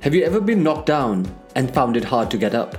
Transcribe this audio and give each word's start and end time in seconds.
Have 0.00 0.14
you 0.14 0.24
ever 0.24 0.40
been 0.40 0.62
knocked 0.62 0.86
down 0.86 1.26
and 1.54 1.74
found 1.74 1.94
it 1.94 2.04
hard 2.04 2.30
to 2.30 2.38
get 2.38 2.54
up? 2.54 2.78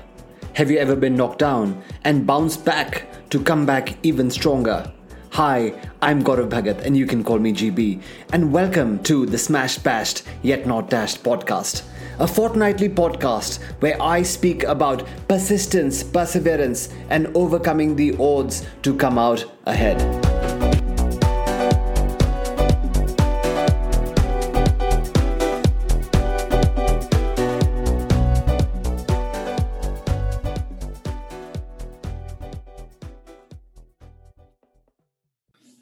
Have 0.53 0.71
you 0.71 0.79
ever 0.79 0.95
been 0.95 1.15
knocked 1.15 1.37
down 1.37 1.79
and 2.03 2.25
bounced 2.25 2.65
back 2.65 3.05
to 3.29 3.39
come 3.39 3.63
back 3.63 3.95
even 4.01 4.31
stronger? 4.31 4.91
Hi, 5.29 5.79
I'm 6.01 6.23
Gaurav 6.23 6.49
Bhagat 6.49 6.83
and 6.83 6.97
you 6.97 7.05
can 7.05 7.23
call 7.23 7.37
me 7.37 7.53
GB. 7.53 8.01
And 8.33 8.51
welcome 8.51 9.03
to 9.03 9.27
the 9.27 9.37
Smashed 9.37 9.83
Bashed 9.83 10.23
Yet 10.41 10.65
Not 10.65 10.89
Dashed 10.89 11.21
podcast, 11.21 11.83
a 12.17 12.25
fortnightly 12.25 12.89
podcast 12.89 13.61
where 13.81 14.01
I 14.01 14.23
speak 14.23 14.63
about 14.63 15.07
persistence, 15.27 16.01
perseverance, 16.01 16.89
and 17.11 17.27
overcoming 17.37 17.95
the 17.95 18.15
odds 18.17 18.65
to 18.81 18.95
come 18.95 19.19
out 19.19 19.45
ahead. 19.67 20.20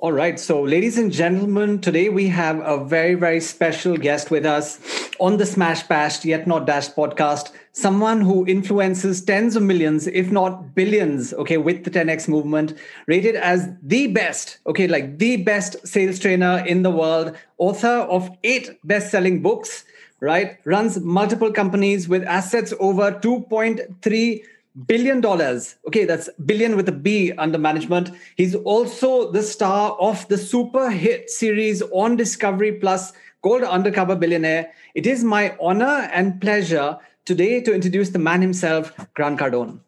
All 0.09 0.15
right. 0.15 0.39
So, 0.39 0.63
ladies 0.63 0.97
and 0.97 1.11
gentlemen, 1.11 1.81
today 1.81 2.09
we 2.09 2.29
have 2.29 2.57
a 2.61 2.83
very, 2.83 3.13
very 3.13 3.39
special 3.39 3.95
guest 3.95 4.31
with 4.31 4.43
us 4.43 4.79
on 5.19 5.37
the 5.37 5.45
Smash 5.45 5.83
Bashed 5.83 6.25
Yet 6.25 6.47
Not 6.47 6.65
Dashed 6.65 6.95
podcast. 6.95 7.51
Someone 7.73 8.21
who 8.21 8.43
influences 8.47 9.21
tens 9.23 9.55
of 9.55 9.61
millions, 9.61 10.07
if 10.07 10.31
not 10.31 10.73
billions, 10.73 11.31
okay, 11.33 11.57
with 11.57 11.83
the 11.83 11.91
10x 11.91 12.27
movement, 12.27 12.73
rated 13.05 13.35
as 13.35 13.69
the 13.83 14.07
best, 14.07 14.57
okay, 14.65 14.87
like 14.87 15.19
the 15.19 15.37
best 15.43 15.87
sales 15.87 16.17
trainer 16.17 16.65
in 16.65 16.81
the 16.81 16.89
world, 16.89 17.37
author 17.59 17.99
of 18.09 18.35
eight 18.43 18.79
best 18.83 19.11
selling 19.11 19.43
books, 19.43 19.85
right? 20.21 20.57
Runs 20.65 20.99
multiple 20.99 21.51
companies 21.51 22.09
with 22.09 22.23
assets 22.23 22.73
over 22.79 23.11
2.3 23.11 24.41
billion 24.87 25.21
dollars. 25.21 25.75
Okay, 25.87 26.05
that's 26.05 26.29
billion 26.45 26.75
with 26.75 26.87
a 26.89 26.93
B 26.93 27.31
under 27.33 27.57
management. 27.57 28.11
He's 28.35 28.55
also 28.55 29.31
the 29.31 29.43
star 29.43 29.91
of 29.99 30.27
the 30.27 30.37
super 30.37 30.89
hit 30.89 31.29
series 31.29 31.81
on 31.91 32.15
Discovery 32.15 32.73
Plus 32.73 33.13
called 33.41 33.63
Undercover 33.63 34.15
Billionaire. 34.15 34.71
It 34.95 35.07
is 35.07 35.23
my 35.23 35.55
honor 35.61 36.09
and 36.13 36.39
pleasure 36.41 36.97
today 37.25 37.61
to 37.61 37.73
introduce 37.73 38.09
the 38.09 38.19
man 38.19 38.41
himself, 38.41 38.93
Grant 39.13 39.39
Cardone. 39.39 39.79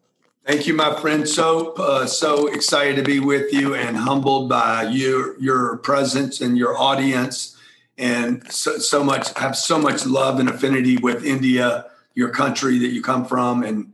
Thank 0.44 0.66
you, 0.66 0.74
my 0.74 0.98
friend. 1.00 1.28
So 1.28 1.72
uh, 1.74 2.06
so 2.06 2.48
excited 2.48 2.96
to 2.96 3.02
be 3.02 3.20
with 3.20 3.52
you 3.52 3.74
and 3.74 3.96
humbled 3.96 4.48
by 4.48 4.82
your 4.84 5.38
your 5.40 5.76
presence 5.78 6.40
and 6.40 6.58
your 6.58 6.76
audience, 6.76 7.56
and 7.96 8.50
so, 8.50 8.78
so 8.78 9.04
much 9.04 9.32
have 9.38 9.56
so 9.56 9.78
much 9.78 10.04
love 10.04 10.40
and 10.40 10.48
affinity 10.48 10.96
with 10.96 11.24
India, 11.24 11.86
your 12.14 12.30
country 12.30 12.78
that 12.78 12.88
you 12.88 13.02
come 13.02 13.24
from, 13.24 13.62
and 13.62 13.91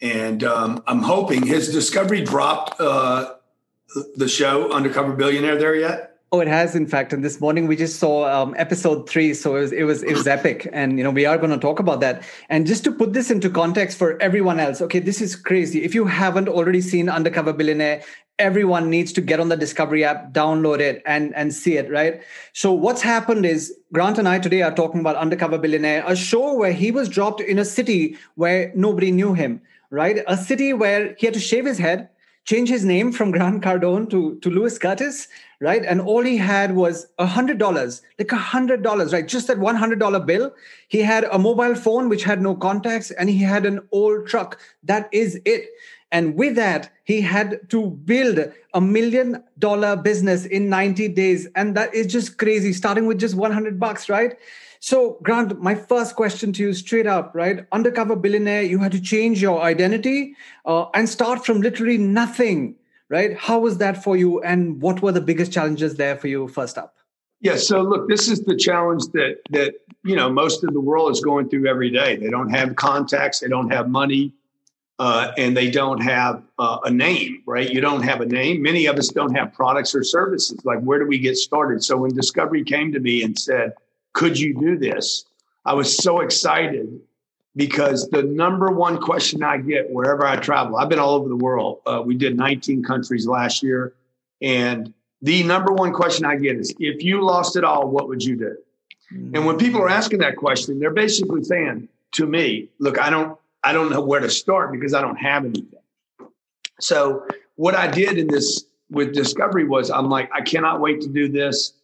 and 0.00 0.44
um, 0.44 0.82
I'm 0.86 1.02
hoping 1.02 1.46
his 1.46 1.72
Discovery 1.72 2.22
dropped 2.22 2.80
uh, 2.80 3.34
the 4.16 4.28
show 4.28 4.70
Undercover 4.70 5.14
Billionaire 5.14 5.58
there 5.58 5.74
yet. 5.74 6.08
Oh, 6.30 6.40
it 6.40 6.48
has, 6.48 6.74
in 6.74 6.86
fact. 6.86 7.14
And 7.14 7.24
this 7.24 7.40
morning 7.40 7.66
we 7.66 7.74
just 7.74 7.98
saw 7.98 8.26
um, 8.26 8.54
episode 8.58 9.08
three, 9.08 9.32
so 9.32 9.56
it 9.56 9.60
was, 9.60 9.72
it 9.72 9.82
was 9.84 10.02
it 10.02 10.12
was 10.12 10.26
epic, 10.26 10.68
and 10.74 10.98
you 10.98 11.04
know 11.04 11.10
we 11.10 11.24
are 11.24 11.38
going 11.38 11.50
to 11.50 11.58
talk 11.58 11.78
about 11.78 12.00
that. 12.00 12.22
And 12.50 12.66
just 12.66 12.84
to 12.84 12.92
put 12.92 13.14
this 13.14 13.30
into 13.30 13.48
context 13.48 13.96
for 13.96 14.20
everyone 14.20 14.60
else, 14.60 14.82
okay, 14.82 14.98
this 14.98 15.22
is 15.22 15.34
crazy. 15.34 15.84
If 15.84 15.94
you 15.94 16.04
haven't 16.04 16.48
already 16.48 16.82
seen 16.82 17.08
Undercover 17.08 17.54
Billionaire, 17.54 18.02
everyone 18.38 18.90
needs 18.90 19.10
to 19.14 19.22
get 19.22 19.40
on 19.40 19.48
the 19.48 19.56
Discovery 19.56 20.04
app, 20.04 20.34
download 20.34 20.80
it, 20.80 21.02
and 21.06 21.34
and 21.34 21.54
see 21.54 21.78
it. 21.78 21.90
Right. 21.90 22.20
So 22.52 22.72
what's 22.72 23.00
happened 23.00 23.46
is 23.46 23.74
Grant 23.94 24.18
and 24.18 24.28
I 24.28 24.38
today 24.38 24.60
are 24.60 24.74
talking 24.74 25.00
about 25.00 25.16
Undercover 25.16 25.56
Billionaire, 25.56 26.04
a 26.06 26.14
show 26.14 26.52
where 26.52 26.72
he 26.74 26.90
was 26.90 27.08
dropped 27.08 27.40
in 27.40 27.58
a 27.58 27.64
city 27.64 28.18
where 28.34 28.70
nobody 28.74 29.10
knew 29.12 29.32
him 29.32 29.62
right? 29.90 30.22
A 30.26 30.36
city 30.36 30.72
where 30.72 31.14
he 31.18 31.26
had 31.26 31.34
to 31.34 31.40
shave 31.40 31.66
his 31.66 31.78
head, 31.78 32.08
change 32.44 32.68
his 32.68 32.84
name 32.84 33.12
from 33.12 33.30
Grant 33.30 33.62
Cardone 33.62 34.08
to, 34.10 34.38
to 34.40 34.50
Louis 34.50 34.78
Curtis, 34.78 35.28
right? 35.60 35.84
And 35.84 36.00
all 36.00 36.22
he 36.22 36.36
had 36.36 36.74
was 36.74 37.06
a 37.18 37.26
hundred 37.26 37.58
dollars, 37.58 38.02
like 38.18 38.32
a 38.32 38.36
hundred 38.36 38.82
dollars, 38.82 39.12
right? 39.12 39.26
Just 39.26 39.48
that 39.48 39.58
one 39.58 39.76
hundred 39.76 39.98
dollar 39.98 40.20
bill. 40.20 40.54
He 40.88 41.00
had 41.00 41.24
a 41.24 41.38
mobile 41.38 41.74
phone 41.74 42.08
which 42.08 42.24
had 42.24 42.40
no 42.40 42.54
contacts, 42.54 43.10
and 43.10 43.28
he 43.28 43.38
had 43.38 43.66
an 43.66 43.80
old 43.92 44.26
truck. 44.26 44.58
That 44.82 45.08
is 45.12 45.40
it. 45.44 45.68
And 46.10 46.36
with 46.36 46.56
that, 46.56 46.90
he 47.04 47.20
had 47.20 47.68
to 47.68 47.90
build 47.90 48.38
a 48.72 48.80
million 48.80 49.44
dollar 49.58 49.94
business 49.96 50.46
in 50.46 50.70
90 50.70 51.08
days. 51.08 51.46
And 51.54 51.76
that 51.76 51.94
is 51.94 52.06
just 52.06 52.38
crazy, 52.38 52.72
starting 52.72 53.06
with 53.06 53.18
just 53.18 53.34
100 53.34 53.78
bucks, 53.78 54.08
right? 54.08 54.34
So, 54.80 55.18
Grant, 55.22 55.60
my 55.60 55.74
first 55.74 56.14
question 56.14 56.52
to 56.54 56.62
you 56.62 56.72
straight 56.72 57.06
up, 57.06 57.32
right? 57.34 57.66
Undercover 57.72 58.16
billionaire, 58.16 58.62
you 58.62 58.78
had 58.78 58.92
to 58.92 59.00
change 59.00 59.42
your 59.42 59.60
identity 59.60 60.34
uh, 60.64 60.86
and 60.94 61.08
start 61.08 61.44
from 61.44 61.60
literally 61.60 61.98
nothing, 61.98 62.76
right? 63.08 63.36
How 63.36 63.58
was 63.58 63.78
that 63.78 64.02
for 64.02 64.16
you? 64.16 64.40
And 64.42 64.80
what 64.80 65.02
were 65.02 65.12
the 65.12 65.20
biggest 65.20 65.52
challenges 65.52 65.96
there 65.96 66.16
for 66.16 66.28
you 66.28 66.48
first 66.48 66.78
up? 66.78 66.94
Yeah, 67.40 67.56
so 67.56 67.82
look, 67.82 68.08
this 68.08 68.28
is 68.28 68.40
the 68.40 68.56
challenge 68.56 69.04
that 69.12 69.38
that 69.50 69.74
you 70.04 70.16
know 70.16 70.28
most 70.28 70.64
of 70.64 70.72
the 70.72 70.80
world 70.80 71.12
is 71.12 71.20
going 71.20 71.48
through 71.48 71.68
every 71.68 71.88
day. 71.90 72.16
They 72.16 72.30
don't 72.30 72.50
have 72.50 72.74
contacts, 72.74 73.38
they 73.38 73.46
don't 73.46 73.70
have 73.70 73.88
money, 73.88 74.32
uh, 74.98 75.30
and 75.38 75.56
they 75.56 75.70
don't 75.70 76.00
have 76.00 76.42
uh, 76.58 76.78
a 76.84 76.90
name, 76.90 77.42
right? 77.46 77.70
You 77.70 77.80
don't 77.80 78.02
have 78.02 78.20
a 78.20 78.26
name. 78.26 78.60
Many 78.60 78.86
of 78.86 78.96
us 78.96 79.08
don't 79.08 79.34
have 79.36 79.52
products 79.52 79.94
or 79.94 80.02
services. 80.02 80.64
Like, 80.64 80.80
where 80.80 80.98
do 80.98 81.06
we 81.06 81.18
get 81.18 81.36
started? 81.36 81.84
So 81.84 81.96
when 81.96 82.12
Discovery 82.12 82.64
came 82.64 82.92
to 82.92 82.98
me 82.98 83.22
and 83.22 83.38
said, 83.38 83.74
could 84.18 84.36
you 84.36 84.52
do 84.52 84.76
this? 84.76 85.24
I 85.64 85.74
was 85.74 85.96
so 85.96 86.20
excited 86.20 87.00
because 87.54 88.08
the 88.10 88.24
number 88.24 88.68
one 88.68 88.98
question 89.00 89.44
I 89.44 89.58
get 89.58 89.88
wherever 89.90 90.26
I 90.26 90.34
travel, 90.36 90.76
I've 90.76 90.88
been 90.88 90.98
all 90.98 91.14
over 91.14 91.28
the 91.28 91.36
world. 91.36 91.82
Uh, 91.86 92.02
we 92.04 92.16
did 92.16 92.36
19 92.36 92.82
countries 92.82 93.28
last 93.28 93.62
year. 93.62 93.94
And 94.42 94.92
the 95.22 95.44
number 95.44 95.72
one 95.72 95.92
question 95.92 96.24
I 96.24 96.34
get 96.34 96.56
is 96.56 96.74
if 96.80 97.04
you 97.04 97.24
lost 97.24 97.54
it 97.54 97.62
all, 97.62 97.88
what 97.88 98.08
would 98.08 98.24
you 98.24 98.36
do? 98.36 98.56
Mm-hmm. 99.12 99.36
And 99.36 99.46
when 99.46 99.56
people 99.56 99.80
are 99.80 99.88
asking 99.88 100.18
that 100.18 100.36
question, 100.36 100.80
they're 100.80 100.90
basically 100.90 101.44
saying 101.44 101.88
to 102.14 102.26
me, 102.26 102.70
look, 102.80 102.98
I 102.98 103.10
don't, 103.10 103.38
I 103.62 103.72
don't 103.72 103.88
know 103.88 104.00
where 104.00 104.20
to 104.20 104.30
start 104.30 104.72
because 104.72 104.94
I 104.94 105.00
don't 105.00 105.16
have 105.16 105.44
anything. 105.44 105.78
So 106.80 107.24
what 107.54 107.76
I 107.76 107.86
did 107.86 108.18
in 108.18 108.26
this 108.26 108.64
with 108.90 109.14
Discovery 109.14 109.64
was 109.64 109.92
I'm 109.92 110.10
like, 110.10 110.28
I 110.34 110.40
cannot 110.40 110.80
wait 110.80 111.02
to 111.02 111.08
do 111.08 111.28
this 111.28 111.74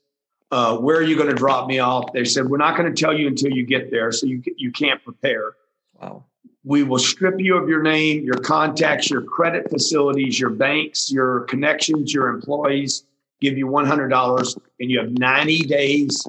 uh, 0.50 0.77
where 0.78 0.97
are 0.97 1.03
you 1.03 1.16
going 1.16 1.28
to 1.28 1.34
drop 1.34 1.66
me 1.66 1.78
off? 1.78 2.12
They 2.12 2.25
said, 2.25 2.47
we're 2.47 2.59
not 2.59 2.77
going 2.77 2.93
to 2.93 3.03
tell 3.03 3.16
you 3.16 3.27
until 3.27 3.50
you 3.50 3.65
get 3.65 3.91
there, 3.91 4.12
so 4.12 4.27
you 4.27 4.43
you 4.56 4.71
can't 4.72 5.03
prepare. 5.03 5.55
Wow. 6.00 6.25
We 6.65 6.82
will 6.82 6.99
strip 6.99 7.34
you 7.38 7.56
of 7.56 7.69
your 7.69 7.82
name, 7.82 8.25
your 8.25 8.38
contacts, 8.38 9.10
your 9.10 9.22
credit 9.22 9.69
facilities, 9.71 10.41
your 10.41 10.50
banks, 10.50 11.12
your 11.12 11.41
connections, 11.41 12.15
your 12.15 12.28
employees. 12.28 13.04
Give 13.41 13.59
you 13.59 13.66
one 13.66 13.87
hundred 13.87 14.09
dollars, 14.09 14.56
and 14.81 14.91
you 14.91 14.99
have 14.99 15.10
ninety 15.10 15.59
days 15.59 16.27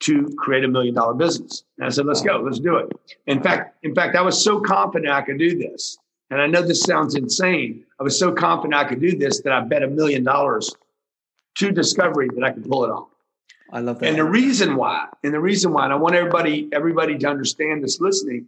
to 0.00 0.34
create 0.38 0.64
a 0.64 0.68
million 0.68 0.94
dollar 0.94 1.14
business. 1.14 1.64
And 1.78 1.86
I 1.86 1.90
said, 1.90 2.06
let's 2.06 2.22
go, 2.22 2.38
let's 2.38 2.58
do 2.58 2.76
it. 2.76 2.92
In 3.26 3.42
fact, 3.42 3.76
in 3.84 3.94
fact, 3.94 4.16
I 4.16 4.22
was 4.22 4.42
so 4.42 4.60
confident 4.60 5.12
I 5.12 5.22
could 5.22 5.38
do 5.38 5.58
this. 5.58 5.98
And 6.30 6.40
I 6.40 6.46
know 6.46 6.62
this 6.62 6.82
sounds 6.82 7.14
insane. 7.14 7.84
I 8.00 8.02
was 8.02 8.18
so 8.18 8.32
confident 8.32 8.74
I 8.74 8.84
could 8.84 9.00
do 9.00 9.16
this 9.16 9.40
that 9.42 9.52
I 9.52 9.60
bet 9.60 9.82
a 9.82 9.86
million 9.86 10.24
dollars 10.24 10.74
to 11.56 11.70
Discovery 11.70 12.28
that 12.34 12.42
I 12.42 12.50
could 12.50 12.68
pull 12.68 12.84
it 12.84 12.90
off. 12.90 13.08
I 13.72 13.80
love 13.80 13.98
that. 14.00 14.08
And 14.08 14.18
the 14.18 14.24
reason 14.24 14.76
why, 14.76 15.08
and 15.22 15.32
the 15.32 15.40
reason 15.40 15.72
why, 15.72 15.84
and 15.84 15.92
I 15.92 15.96
want 15.96 16.14
everybody, 16.14 16.68
everybody 16.72 17.18
to 17.18 17.28
understand 17.28 17.82
this 17.82 18.00
listening. 18.00 18.46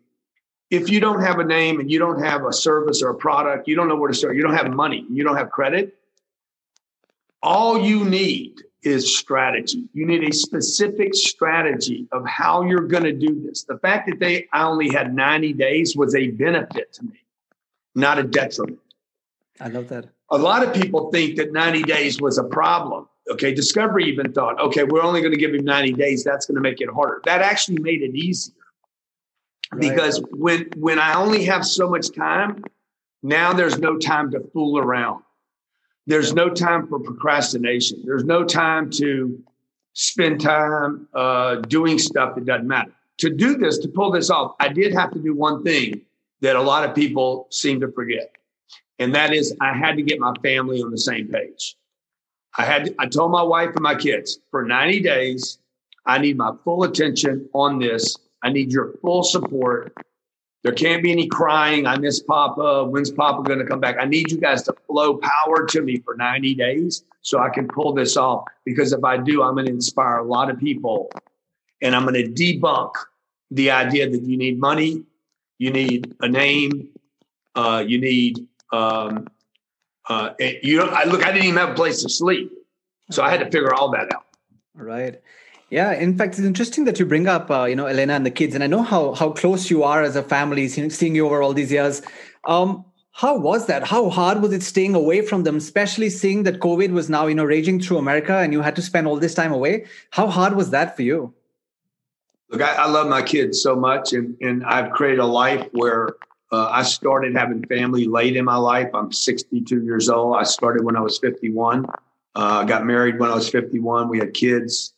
If 0.71 0.91
you 0.91 0.99
don't 0.99 1.23
have 1.23 1.39
a 1.39 1.45
name 1.45 1.79
and 1.79 1.91
you 1.91 1.99
don't 1.99 2.23
have 2.23 2.45
a 2.45 2.53
service 2.53 3.03
or 3.03 3.11
a 3.11 3.15
product, 3.15 3.69
you 3.69 3.77
don't 3.77 3.89
know 3.89 3.97
where 3.97 4.11
to 4.11 4.15
start, 4.15 4.37
you 4.37 4.43
don't 4.43 4.57
have 4.57 4.71
money, 4.71 5.07
you 5.11 5.23
don't 5.23 5.37
have 5.37 5.51
credit, 5.51 5.97
all 7.43 7.81
you 7.81 8.05
need 8.05 8.63
is 8.83 9.17
strategy. 9.17 9.85
You 9.95 10.07
need 10.07 10.25
a 10.25 10.33
specific 10.33 11.15
strategy 11.15 12.07
of 12.13 12.27
how 12.27 12.63
you're 12.63 12.87
going 12.87 13.05
to 13.05 13.13
do 13.13 13.41
this. 13.47 13.65
The 13.65 13.79
fact 13.79 14.09
that 14.09 14.19
they 14.19 14.47
I 14.53 14.65
only 14.65 14.89
had 14.89 15.15
90 15.15 15.53
days 15.55 15.97
was 15.97 16.15
a 16.15 16.29
benefit 16.29 16.93
to 16.95 17.05
me, 17.05 17.25
not 17.95 18.19
a 18.19 18.23
detriment. 18.23 18.81
I 19.61 19.69
love 19.69 19.89
that. 19.89 20.07
A 20.31 20.39
lot 20.39 20.63
of 20.63 20.75
people 20.75 21.11
think 21.11 21.37
that 21.37 21.53
90 21.53 21.83
days 21.83 22.21
was 22.21 22.39
a 22.39 22.45
problem. 22.45 23.09
Okay, 23.31 23.53
Discovery 23.53 24.05
even 24.05 24.33
thought, 24.33 24.61
okay, 24.61 24.85
we're 24.85 25.03
only 25.03 25.21
going 25.21 25.33
to 25.33 25.39
give 25.39 25.53
him 25.53 25.65
90 25.65 25.95
days. 25.95 26.23
That's 26.23 26.47
going 26.47 26.55
to 26.55 26.61
make 26.61 26.81
it 26.81 26.89
harder. 26.89 27.21
That 27.25 27.43
actually 27.43 27.79
made 27.79 28.03
it 28.03 28.15
easier. 28.15 28.55
Right. 29.73 29.81
Because 29.81 30.23
when 30.31 30.69
when 30.77 30.99
I 30.99 31.15
only 31.15 31.45
have 31.45 31.67
so 31.67 31.89
much 31.89 32.15
time, 32.15 32.63
now 33.23 33.53
there's 33.53 33.79
no 33.79 33.99
time 33.99 34.31
to 34.31 34.41
fool 34.53 34.79
around. 34.79 35.23
There's 36.07 36.33
no 36.33 36.49
time 36.49 36.87
for 36.87 37.01
procrastination. 37.01 38.03
There's 38.05 38.23
no 38.25 38.45
time 38.45 38.91
to 38.93 39.43
spend 39.95 40.41
time 40.41 41.09
uh, 41.15 41.57
doing 41.57 41.99
stuff 41.99 42.37
that 42.37 42.45
doesn't 42.45 42.69
matter. 42.69 42.93
To 43.19 43.31
do 43.31 43.57
this, 43.57 43.79
to 43.79 43.89
pull 43.89 44.13
this 44.13 44.31
off, 44.31 44.55
I 44.61 44.69
did 44.69 44.93
have 44.93 45.11
to 45.13 45.19
do 45.19 45.35
one 45.35 45.65
thing 45.65 46.03
that 46.43 46.55
a 46.55 46.61
lot 46.61 46.89
of 46.89 46.95
people 46.95 47.49
seem 47.51 47.81
to 47.81 47.91
forget. 47.91 48.31
And 48.99 49.15
that 49.15 49.33
is, 49.33 49.55
I 49.61 49.73
had 49.73 49.97
to 49.97 50.03
get 50.03 50.21
my 50.21 50.33
family 50.43 50.83
on 50.83 50.91
the 50.91 50.99
same 50.99 51.29
page. 51.29 51.77
I 52.59 52.65
had 52.65 52.95
I 52.99 53.07
told 53.07 53.33
my 53.33 53.43
wife 53.43 53.71
and 53.71 53.83
my 53.83 53.95
kids 53.95 54.39
for 54.51 54.65
90 54.65 55.01
days, 55.01 55.59
I 56.07 56.19
need 56.19 56.37
my 56.37 56.53
full 56.65 56.85
attention 56.85 57.49
on 57.53 57.79
this. 57.79 58.17
I 58.43 58.51
need 58.51 58.73
your 58.73 58.93
full 59.03 59.23
support. 59.23 59.95
There 60.63 60.73
can't 60.73 61.03
be 61.03 61.13
any 61.13 61.29
crying. 61.29 61.87
I 61.87 61.97
miss 61.97 62.21
Papa. 62.21 62.85
When's 62.85 63.11
Papa 63.11 63.43
going 63.43 63.59
to 63.61 63.65
come 63.65 63.81
back? 63.81 63.97
I 64.01 64.05
need 64.05 64.31
you 64.33 64.39
guys 64.39 64.63
to 64.65 64.75
flow 64.87 65.19
power 65.19 65.67
to 65.67 65.81
me 65.81 65.99
for 65.99 66.17
90 66.17 66.55
days 66.55 67.05
so 67.23 67.39
I 67.39 67.51
can 67.51 67.69
pull 67.69 67.93
this 67.93 68.17
off. 68.17 68.45
Because 68.65 68.93
if 68.93 69.05
I 69.05 69.17
do, 69.17 69.43
I'm 69.43 69.55
going 69.55 69.67
to 69.67 69.73
inspire 69.73 70.19
a 70.19 70.25
lot 70.25 70.51
of 70.51 70.59
people 70.59 71.11
and 71.83 71.95
I'm 71.95 72.03
going 72.03 72.15
to 72.15 72.29
debunk 72.29 72.93
the 73.51 73.71
idea 73.71 74.09
that 74.11 74.23
you 74.23 74.37
need 74.37 74.59
money, 74.59 75.05
you 75.59 75.71
need 75.71 76.15
a 76.21 76.29
name, 76.29 76.89
uh, 77.55 77.85
you 77.87 78.01
need, 78.01 78.47
um, 78.73 79.29
uh, 80.09 80.31
you 80.39 80.79
know, 80.79 80.87
I 80.87 81.05
look, 81.05 81.25
I 81.25 81.33
didn't 81.33 81.47
even 81.47 81.59
have 81.59 81.71
a 81.71 81.75
place 81.75 82.03
to 82.03 82.09
sleep. 82.09 82.53
So 83.11 83.23
I 83.23 83.31
had 83.31 83.41
to 83.41 83.47
figure 83.47 83.73
all 83.75 83.91
that 83.93 84.13
out. 84.15 84.25
Right. 84.75 85.21
Yeah, 85.71 85.93
in 85.93 86.17
fact, 86.17 86.35
it's 86.35 86.47
interesting 86.47 86.85
that 86.85 86.99
you 87.01 87.07
bring 87.07 87.27
up, 87.27 87.51
uh, 87.51 87.65
you 87.65 87.75
know, 87.75 87.87
Elena 87.87 88.13
and 88.13 88.25
the 88.25 88.31
kids, 88.31 88.55
and 88.55 88.63
I 88.63 88.69
know 88.69 88.83
how 88.83 89.15
how 89.15 89.31
close 89.31 89.69
you 89.69 89.83
are 89.83 90.03
as 90.03 90.15
a 90.15 90.23
family, 90.23 90.69
seeing 90.69 91.17
you 91.17 91.27
over 91.27 91.43
all 91.43 91.53
these 91.53 91.73
years. 91.73 92.03
Um, 92.45 92.85
how 93.11 93.37
was 93.37 93.67
that? 93.67 93.83
How 93.83 94.09
hard 94.11 94.43
was 94.43 94.53
it 94.53 94.63
staying 94.63 94.95
away 94.95 95.23
from 95.23 95.43
them, 95.43 95.57
especially 95.57 96.09
seeing 96.11 96.45
that 96.45 96.61
COVID 96.61 96.91
was 96.93 97.09
now, 97.09 97.27
you 97.27 97.35
know, 97.35 97.45
raging 97.45 97.81
through 97.81 97.99
America, 97.99 98.39
and 98.39 98.53
you 98.53 98.61
had 98.61 98.77
to 98.77 98.83
spend 98.83 99.09
all 99.09 99.17
this 99.17 99.35
time 99.35 99.53
away? 99.53 99.87
How 100.11 100.29
hard 100.29 100.55
was 100.55 100.71
that 100.71 100.95
for 100.95 101.03
you? 101.03 101.35
Look, 102.51 102.63
I, 102.63 102.75
I 102.75 102.87
love 102.87 103.09
my 103.09 103.23
kids 103.23 103.61
so 103.61 103.75
much, 103.75 104.13
and 104.13 104.37
and 104.41 104.65
I've 104.65 104.93
created 104.93 105.19
a 105.19 105.27
life 105.27 105.67
where 105.73 106.15
uh, 106.53 106.69
I 106.71 106.83
started 106.83 107.35
having 107.37 107.65
family 107.67 108.07
late 108.07 108.37
in 108.37 108.45
my 108.45 108.57
life. 108.57 108.89
I'm 108.95 109.13
62 109.13 109.83
years 109.83 110.09
old. 110.09 110.37
I 110.37 110.45
started 110.45 110.85
when 110.85 110.97
I 110.97 111.01
was 111.01 111.19
51. 111.19 111.87
I 112.35 112.61
uh, 112.61 112.65
got 112.65 112.85
married 112.85 113.19
when 113.19 113.31
I 113.31 113.35
was 113.35 113.49
51. 113.49 114.09
We 114.09 114.19
had 114.19 114.35
kids 114.35 114.95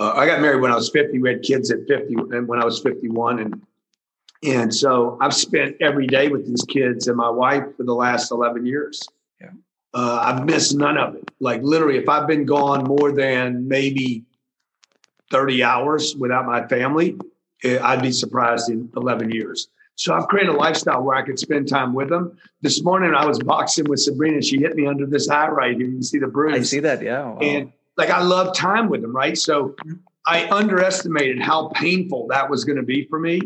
uh, 0.00 0.12
I 0.14 0.26
got 0.26 0.40
married 0.40 0.60
when 0.60 0.70
I 0.70 0.76
was 0.76 0.90
50. 0.90 1.18
We 1.18 1.28
had 1.28 1.42
kids 1.42 1.70
at 1.70 1.86
50 1.88 2.14
and 2.30 2.46
when 2.46 2.60
I 2.60 2.64
was 2.64 2.80
51. 2.80 3.40
And, 3.40 3.62
and 4.44 4.74
so 4.74 5.18
I've 5.20 5.34
spent 5.34 5.76
every 5.80 6.06
day 6.06 6.28
with 6.28 6.46
these 6.46 6.64
kids 6.64 7.08
and 7.08 7.16
my 7.16 7.28
wife 7.28 7.64
for 7.76 7.82
the 7.82 7.94
last 7.94 8.30
11 8.30 8.64
years. 8.64 9.02
Yeah. 9.40 9.50
Uh, 9.92 10.20
I've 10.22 10.44
missed 10.44 10.76
none 10.76 10.96
of 10.96 11.16
it. 11.16 11.30
Like 11.40 11.62
literally, 11.62 11.98
if 11.98 12.08
I've 12.08 12.28
been 12.28 12.44
gone 12.44 12.84
more 12.84 13.10
than 13.10 13.66
maybe 13.66 14.24
30 15.32 15.64
hours 15.64 16.14
without 16.16 16.46
my 16.46 16.66
family, 16.68 17.18
eh, 17.64 17.78
I'd 17.82 18.02
be 18.02 18.12
surprised 18.12 18.70
in 18.70 18.90
11 18.96 19.30
years. 19.30 19.68
So 19.98 20.14
I've 20.14 20.28
created 20.28 20.54
a 20.54 20.56
lifestyle 20.56 21.02
where 21.02 21.16
I 21.16 21.22
could 21.22 21.40
spend 21.40 21.66
time 21.66 21.92
with 21.92 22.08
them. 22.08 22.38
This 22.62 22.84
morning 22.84 23.14
I 23.14 23.26
was 23.26 23.40
boxing 23.40 23.84
with 23.88 23.98
Sabrina. 23.98 24.40
She 24.40 24.58
hit 24.58 24.76
me 24.76 24.86
under 24.86 25.06
this 25.06 25.28
eye 25.28 25.48
right 25.48 25.76
here. 25.76 25.86
You 25.86 25.94
can 25.94 26.02
see 26.04 26.20
the 26.20 26.28
bruise. 26.28 26.54
I 26.56 26.62
see 26.62 26.78
that. 26.78 27.02
Yeah. 27.02 27.24
Wow. 27.24 27.38
And 27.38 27.72
like 27.96 28.08
I 28.08 28.22
love 28.22 28.54
time 28.54 28.88
with 28.88 29.02
them, 29.02 29.14
right? 29.14 29.36
So 29.36 29.74
I 30.24 30.48
underestimated 30.50 31.42
how 31.42 31.70
painful 31.74 32.28
that 32.28 32.48
was 32.48 32.64
going 32.64 32.76
to 32.76 32.84
be 32.84 33.06
for 33.06 33.18
me. 33.18 33.40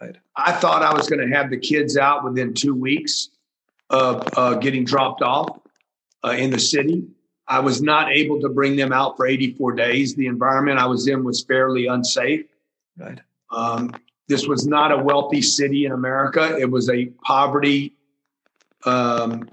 Right. 0.00 0.16
I 0.34 0.50
thought 0.50 0.82
I 0.82 0.92
was 0.92 1.08
going 1.08 1.20
to 1.20 1.36
have 1.36 1.50
the 1.50 1.56
kids 1.56 1.96
out 1.96 2.24
within 2.24 2.52
two 2.52 2.74
weeks 2.74 3.28
of 3.88 4.28
uh, 4.36 4.54
getting 4.54 4.84
dropped 4.84 5.22
off 5.22 5.60
uh, 6.24 6.30
in 6.30 6.50
the 6.50 6.58
city. 6.58 7.04
I 7.46 7.60
was 7.60 7.80
not 7.80 8.10
able 8.10 8.40
to 8.40 8.48
bring 8.48 8.74
them 8.74 8.92
out 8.92 9.16
for 9.16 9.24
84 9.24 9.72
days. 9.74 10.16
The 10.16 10.26
environment 10.26 10.80
I 10.80 10.86
was 10.86 11.06
in 11.06 11.22
was 11.22 11.44
fairly 11.44 11.86
unsafe. 11.86 12.46
Right. 12.98 13.20
Um, 13.52 13.92
this 14.28 14.46
was 14.46 14.66
not 14.66 14.92
a 14.92 14.98
wealthy 14.98 15.42
city 15.42 15.84
in 15.84 15.92
America. 15.92 16.56
It 16.58 16.70
was 16.70 16.88
a 16.88 17.06
poverty 17.24 17.94
um, 18.84 19.48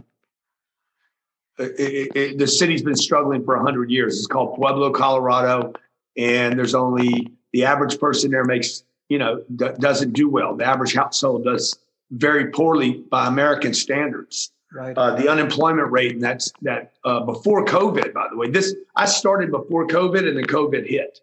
it, 1.60 2.12
it, 2.16 2.38
the 2.38 2.48
city's 2.48 2.82
been 2.82 2.96
struggling 2.96 3.44
for 3.44 3.56
100 3.58 3.92
years. 3.92 4.18
It's 4.18 4.28
called 4.28 4.56
Pueblo, 4.56 4.92
Colorado. 4.92 5.74
And 6.18 6.58
there's 6.58 6.76
only 6.76 7.32
the 7.54 7.66
average 7.66 8.00
person 8.00 8.32
there 8.32 8.46
makes, 8.46 8.84
you 9.10 9.18
know, 9.18 9.44
d- 9.56 9.70
doesn't 9.80 10.14
do 10.14 10.30
well. 10.30 10.56
The 10.56 10.66
average 10.66 10.94
household 10.94 11.44
does 11.44 11.78
very 12.12 12.52
poorly 12.52 13.04
by 13.10 13.28
American 13.28 13.74
standards. 13.74 14.52
Right. 14.72 14.96
Uh, 14.96 15.16
the 15.16 15.28
unemployment 15.28 15.92
rate, 15.92 16.14
and 16.14 16.22
that's 16.22 16.52
that 16.62 16.94
uh, 17.04 17.22
before 17.22 17.66
COVID, 17.66 18.14
by 18.14 18.28
the 18.30 18.38
way. 18.38 18.52
This 18.52 18.76
I 18.96 19.06
started 19.06 19.50
before 19.50 19.88
COVID, 19.88 20.28
and 20.28 20.38
then 20.38 20.46
COVID 20.46 20.88
hit. 20.88 21.20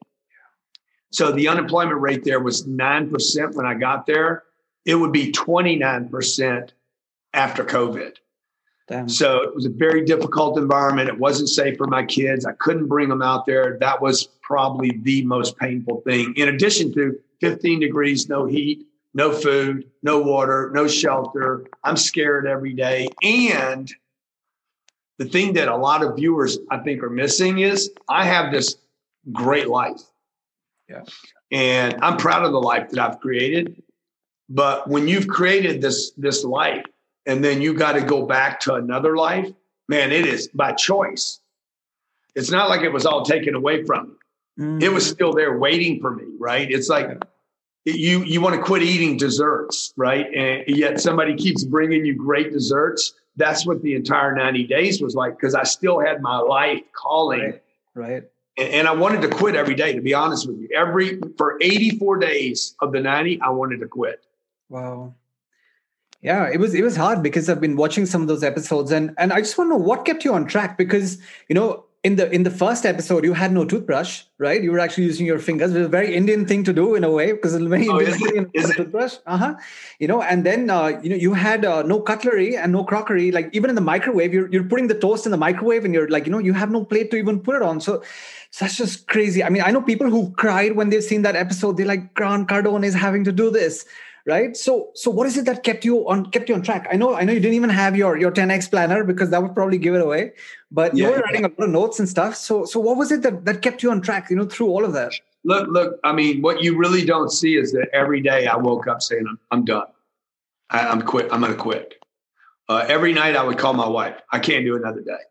So 1.17 1.33
the 1.33 1.49
unemployment 1.49 1.99
rate 1.99 2.25
there 2.25 2.41
was 2.41 2.67
nine 2.67 3.09
percent 3.09 3.55
when 3.55 3.65
I 3.65 3.73
got 3.73 4.05
there. 4.05 4.43
It 4.85 4.97
would 4.97 5.13
be 5.13 5.33
twenty 5.33 5.75
nine 5.75 6.11
percent 6.11 6.75
after 7.33 7.65
COVID. 7.65 8.17
Damn. 8.87 9.09
So 9.09 9.41
it 9.41 9.55
was 9.55 9.65
a 9.65 9.71
very 9.71 10.05
difficult 10.05 10.59
environment. 10.59 11.09
It 11.09 11.19
wasn't 11.19 11.49
safe 11.49 11.79
for 11.79 11.87
my 11.87 12.05
kids. 12.05 12.45
I 12.45 12.53
couldn't 12.53 12.87
bring 12.87 13.09
them 13.09 13.23
out 13.23 13.47
there. 13.47 13.79
That 13.81 14.03
was 14.03 14.27
probably 14.43 15.01
the 15.05 15.25
most 15.25 15.57
painful 15.57 16.03
thing. 16.03 16.35
In 16.37 16.51
addition 16.51 16.93
to 16.93 17.19
15 17.41 17.81
degrees, 17.81 18.29
no 18.29 18.45
heat, 18.45 18.87
no 19.15 19.33
food, 19.33 19.91
no 20.03 20.21
water, 20.21 20.71
no 20.75 20.87
shelter. 20.87 21.65
I'm 21.83 21.97
scared 21.97 22.47
every 22.47 22.75
day. 22.75 23.09
And 23.23 23.91
the 25.17 25.25
thing 25.25 25.55
that 25.55 25.69
a 25.69 25.77
lot 25.77 26.05
of 26.05 26.17
viewers 26.17 26.59
I 26.71 26.77
think 26.77 27.03
are 27.03 27.09
missing 27.09 27.61
is 27.61 27.91
I 28.07 28.27
have 28.27 28.53
this 28.53 28.77
great 29.33 29.69
life. 29.69 30.03
Yeah. 30.89 31.03
And 31.53 31.97
I'm 32.03 32.17
proud 32.17 32.45
of 32.45 32.53
the 32.53 32.61
life 32.61 32.91
that 32.91 32.99
I've 32.99 33.21
created. 33.21 33.83
But 34.49 34.89
when 34.89 35.09
you've 35.09 35.29
created 35.29 35.81
this 35.81 36.13
this 36.17 36.45
life, 36.45 36.85
and 37.27 37.45
then 37.45 37.61
you 37.61 37.75
got 37.75 37.93
to 37.93 38.03
go 38.03 38.25
back 38.27 38.61
to 38.61 38.75
another 38.75 39.17
life, 39.17 39.51
man, 39.89 40.13
it 40.13 40.27
is 40.27 40.49
by 40.49 40.73
choice. 40.73 41.41
It's 42.35 42.51
not 42.51 42.69
like 42.69 42.83
it 42.83 42.93
was 42.93 43.07
all 43.07 43.25
taken 43.25 43.55
away 43.55 43.85
from 43.85 44.09
me. 44.09 44.65
Mm-hmm. 44.65 44.83
It 44.83 44.93
was 44.93 45.09
still 45.09 45.33
there 45.33 45.59
waiting 45.59 46.01
for 46.01 46.15
me, 46.15 46.25
right? 46.39 46.71
It's 46.71 46.89
like 46.89 47.09
you 47.85 48.23
you 48.25 48.41
want 48.41 48.55
to 48.55 48.63
quit 48.63 48.83
eating 48.83 49.17
desserts, 49.17 49.93
right? 49.97 50.27
And 50.35 50.65
yet 50.69 51.01
somebody 51.01 51.35
keeps 51.35 51.65
bringing 51.65 52.05
you 52.05 52.15
great 52.15 52.53
desserts. 52.53 53.15
That's 53.37 53.67
what 53.67 53.83
the 53.83 53.95
entire 53.95 54.35
90 54.35 54.67
days 54.67 55.03
was 55.03 55.15
like 55.15 55.37
because 55.37 55.55
I 55.55 55.65
still 55.65 56.01
had 56.01 56.23
my 56.23 56.39
life 56.39 56.81
calling. 56.95 57.41
Right. 57.41 57.63
right. 57.95 58.25
And, 58.57 58.69
and 58.69 58.89
I 58.89 58.93
wanted 58.93 59.23
to 59.23 59.29
quit 59.29 59.55
every 59.55 59.75
day, 59.75 59.95
to 59.95 60.01
be 60.01 60.15
honest 60.15 60.47
with 60.47 60.59
you. 60.59 60.69
Every 60.75 61.21
for 61.37 61.59
84 61.61 62.19
days 62.19 62.75
of 62.81 62.93
the 62.93 63.01
90, 63.01 63.41
I 63.41 63.51
wanted 63.51 63.81
to 63.81 63.89
quit. 63.89 64.25
Wow 64.69 65.15
yeah 66.27 66.49
it 66.53 66.59
was 66.59 66.75
it 66.75 66.83
was 66.83 66.97
hard 66.97 67.23
because 67.23 67.49
i've 67.49 67.61
been 67.61 67.77
watching 67.77 68.05
some 68.05 68.21
of 68.21 68.29
those 68.29 68.43
episodes 68.43 68.91
and 68.91 69.15
and 69.17 69.33
i 69.33 69.39
just 69.39 69.57
want 69.57 69.69
to 69.69 69.79
know 69.79 69.85
what 69.85 70.05
kept 70.05 70.25
you 70.25 70.35
on 70.35 70.45
track 70.47 70.77
because 70.77 71.19
you 71.49 71.55
know 71.55 71.86
in 72.07 72.17
the 72.19 72.31
in 72.37 72.43
the 72.47 72.55
first 72.63 72.87
episode 72.87 73.25
you 73.25 73.35
had 73.43 73.53
no 73.53 73.65
toothbrush 73.65 74.23
right? 74.39 74.63
You 74.63 74.71
were 74.73 74.79
actually 74.79 75.05
using 75.05 75.27
your 75.27 75.39
fingers 75.39 75.75
it 75.75 75.79
was 75.79 75.87
a 75.87 75.89
very 75.89 76.15
indian 76.15 76.47
thing 76.47 76.63
to 76.65 76.73
do 76.73 76.95
in 76.95 77.05
a 77.05 77.11
way 77.11 77.33
because 77.33 77.55
it's 77.55 77.65
very 77.65 77.89
oh, 77.89 78.01
indian 78.01 78.51
is 78.53 78.71
it? 78.71 78.77
toothbrush. 78.77 79.15
Uh-huh. 79.27 79.55
You 79.99 80.09
know 80.09 80.21
and 80.23 80.45
then 80.45 80.71
uh, 80.71 81.01
you 81.03 81.11
know 81.11 81.17
you 81.17 81.33
had 81.35 81.65
uh, 81.65 81.83
no 81.83 82.01
cutlery 82.01 82.57
and 82.57 82.73
no 82.73 82.85
crockery 82.85 83.33
like 83.33 83.49
even 83.53 83.71
in 83.71 83.77
the 83.77 83.87
microwave 83.93 84.35
you're, 84.35 84.51
you're 84.53 84.69
putting 84.73 84.89
the 84.89 84.99
toast 85.07 85.27
in 85.27 85.33
the 85.33 85.39
microwave 85.39 85.85
and 85.85 85.95
you're 85.95 86.09
like 86.09 86.27
you 86.27 86.33
know 86.33 86.39
you 86.39 86.53
have 86.53 86.71
no 86.71 86.85
plate 86.85 87.11
to 87.13 87.17
even 87.17 87.41
put 87.41 87.57
it 87.57 87.63
on. 87.63 87.81
So, 87.81 88.03
so 88.51 88.65
that's 88.65 88.77
just 88.77 89.09
crazy. 89.09 89.43
I 89.43 89.49
mean 89.49 89.63
i 89.63 89.71
know 89.71 89.83
people 89.83 90.11
who 90.11 90.31
cried 90.33 90.77
when 90.77 90.91
they've 90.91 91.09
seen 91.13 91.23
that 91.23 91.37
episode. 91.45 91.77
They're 91.77 91.93
like 91.95 92.13
grant 92.15 92.49
cardone 92.49 92.85
is 92.85 92.95
having 92.95 93.25
to 93.25 93.33
do 93.33 93.51
this 93.51 93.87
right? 94.27 94.57
So 94.57 94.91
so 94.95 95.11
what 95.11 95.27
is 95.27 95.37
it 95.37 95.45
that 95.47 95.63
kept 95.63 95.85
you 95.85 96.09
on 96.09 96.27
kept 96.31 96.49
you 96.49 96.55
on 96.55 96.63
track? 96.63 96.87
I 96.91 96.97
know 96.97 97.15
i 97.15 97.25
know 97.25 97.33
you 97.33 97.41
didn't 97.41 97.55
even 97.55 97.71
have 97.71 97.97
your 97.97 98.19
your 98.19 98.33
10x 98.33 98.71
planner 98.71 99.05
because 99.05 99.31
that 99.31 99.43
would 99.43 99.55
probably 99.55 99.79
give 99.79 99.95
it 99.95 100.03
away 100.03 100.33
but 100.71 100.97
yeah, 100.97 101.07
you 101.07 101.13
were 101.13 101.19
writing 101.19 101.43
yeah. 101.43 101.49
a 101.49 101.55
lot 101.59 101.65
of 101.65 101.71
notes 101.71 101.99
and 101.99 102.09
stuff. 102.09 102.37
So 102.37 102.65
so 102.65 102.81
what 102.81 102.97
was 102.97 103.13
it 103.13 103.23
that 103.23 103.45
that 103.45 103.63
kept 103.63 103.83
you 103.83 103.91
on 103.91 104.01
track 104.01 104.31
you 104.31 104.37
know 104.37 104.47
through 104.47 104.69
all 104.69 104.85
of 104.85 104.93
that? 104.95 105.13
Look 105.45 105.69
look 105.69 106.01
i 106.03 106.13
mean 106.13 106.43
what 106.43 106.63
you 106.63 106.77
really 106.77 107.05
don't 107.05 107.31
see 107.31 107.57
is 107.57 107.73
that 107.73 107.89
every 107.93 108.21
day 108.21 108.47
i 108.47 108.57
woke 108.57 108.89
up 108.89 109.01
saying 109.01 109.25
i'm, 109.29 109.39
I'm 109.51 109.65
done. 109.65 109.87
I, 110.71 110.81
am 110.93 111.03
quit 111.03 111.33
i'm 111.33 111.41
gonna 111.41 111.55
quit. 111.55 111.95
Uh, 112.69 112.85
every 112.89 113.13
night 113.13 113.37
i 113.37 113.45
would 113.45 113.59
call 113.59 113.75
my 113.75 113.89
wife. 113.89 114.17
I 114.33 114.41
can't 114.41 114.65
do 114.65 114.77
another 114.77 115.01
day. 115.01 115.23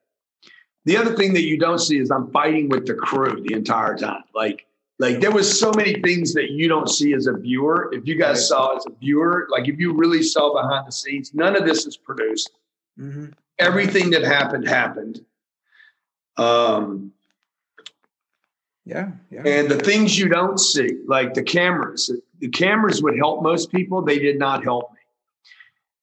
The 0.86 0.96
other 0.98 1.16
thing 1.16 1.34
that 1.34 1.42
you 1.42 1.58
don't 1.58 1.80
see 1.80 2.00
is 2.00 2.12
i'm 2.12 2.32
fighting 2.32 2.70
with 2.70 2.86
the 2.86 2.94
crew 2.94 3.42
the 3.42 3.54
entire 3.54 3.98
time. 3.98 4.24
Like 4.34 4.66
like 4.98 5.20
there 5.20 5.32
was 5.32 5.60
so 5.60 5.72
many 5.76 6.02
things 6.02 6.34
that 6.34 6.52
you 6.52 6.68
don't 6.68 6.90
see 6.90 7.14
as 7.14 7.28
a 7.28 7.34
viewer. 7.34 7.90
If 7.94 8.08
you 8.08 8.16
guys 8.16 8.48
saw 8.48 8.76
as 8.78 8.86
a 8.86 8.92
viewer, 9.00 9.48
like 9.52 9.68
if 9.68 9.78
you 9.78 9.94
really 9.94 10.24
saw 10.24 10.54
behind 10.54 10.88
the 10.88 10.92
scenes, 10.92 11.34
none 11.34 11.56
of 11.56 11.66
this 11.66 11.86
is 11.86 11.98
produced. 11.98 12.52
Mm-hmm. 12.98 13.26
Everything 13.60 14.10
that 14.12 14.24
happened 14.24 14.68
happened. 14.68 15.26
Um, 16.38 17.12
yeah, 18.86 19.12
yeah. 19.32 19.44
And 19.46 19.70
the 19.70 19.78
things 19.78 20.18
you 20.18 20.30
don't 20.30 20.60
see, 20.60 21.02
like 21.08 21.34
the 21.34 21.44
cameras, 21.44 22.12
the 22.40 22.50
cameras 22.50 23.02
would 23.02 23.18
help 23.18 23.42
most 23.42 23.72
people. 23.72 24.02
They 24.02 24.20
did 24.20 24.38
not 24.40 24.64
help 24.64 24.95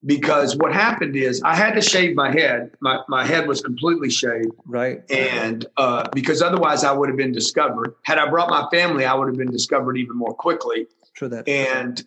because 0.05 0.57
what 0.57 0.73
happened 0.73 1.17
is 1.17 1.43
I 1.43 1.55
had 1.55 1.75
to 1.75 1.81
shave 1.81 2.17
my 2.17 2.31
head. 2.33 2.73
My, 2.81 3.01
my 3.09 3.25
head 3.25 3.47
was 3.47 3.61
completely 3.61 4.11
shaved. 4.11 4.53
Right. 4.67 5.09
And 5.11 5.67
uh, 5.77 6.09
because 6.13 6.43
otherwise 6.43 6.85
I 6.85 6.93
would 6.93 7.09
have 7.09 7.17
been 7.17 7.33
discovered. 7.33 7.95
Had 8.03 8.19
I 8.19 8.29
brought 8.29 8.51
my 8.51 8.69
family, 8.71 9.05
I 9.05 9.15
would 9.15 9.29
have 9.29 9.37
been 9.37 9.51
discovered 9.51 9.97
even 9.97 10.17
more 10.17 10.35
quickly. 10.35 10.87
True 11.15 11.29
that. 11.29 11.49
And 11.49 12.05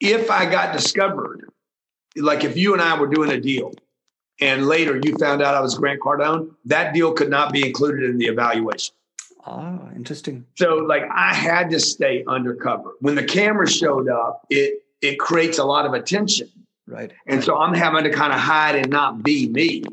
if 0.00 0.30
I 0.30 0.50
got 0.50 0.72
discovered, 0.72 1.48
like 2.16 2.44
if 2.44 2.56
you 2.56 2.72
and 2.72 2.82
I 2.82 2.98
were 2.98 3.06
doing 3.06 3.30
a 3.30 3.40
deal 3.40 3.72
and 4.40 4.66
later 4.66 5.00
you 5.02 5.16
found 5.18 5.42
out 5.42 5.54
I 5.54 5.60
was 5.60 5.76
Grant 5.76 6.00
Cardone, 6.00 6.50
that 6.64 6.92
deal 6.92 7.12
could 7.12 7.30
not 7.30 7.52
be 7.52 7.64
included 7.64 8.10
in 8.10 8.18
the 8.18 8.26
evaluation. 8.26 8.94
Ah, 9.44 9.90
interesting. 9.94 10.44
So 10.56 10.76
like 10.76 11.02
I 11.12 11.34
had 11.34 11.70
to 11.70 11.80
stay 11.80 12.24
undercover. 12.26 12.92
When 13.00 13.14
the 13.14 13.24
camera 13.24 13.68
showed 13.68 14.08
up, 14.08 14.46
it 14.50 14.82
it 15.00 15.18
creates 15.18 15.58
a 15.58 15.64
lot 15.64 15.84
of 15.84 15.94
attention. 15.94 16.48
Right. 16.86 17.12
And 17.26 17.42
so 17.42 17.58
I'm 17.58 17.74
having 17.74 18.04
to 18.04 18.10
kind 18.10 18.32
of 18.32 18.40
hide 18.40 18.74
and 18.74 18.90
not 18.90 19.22
be 19.22 19.48
me. 19.48 19.84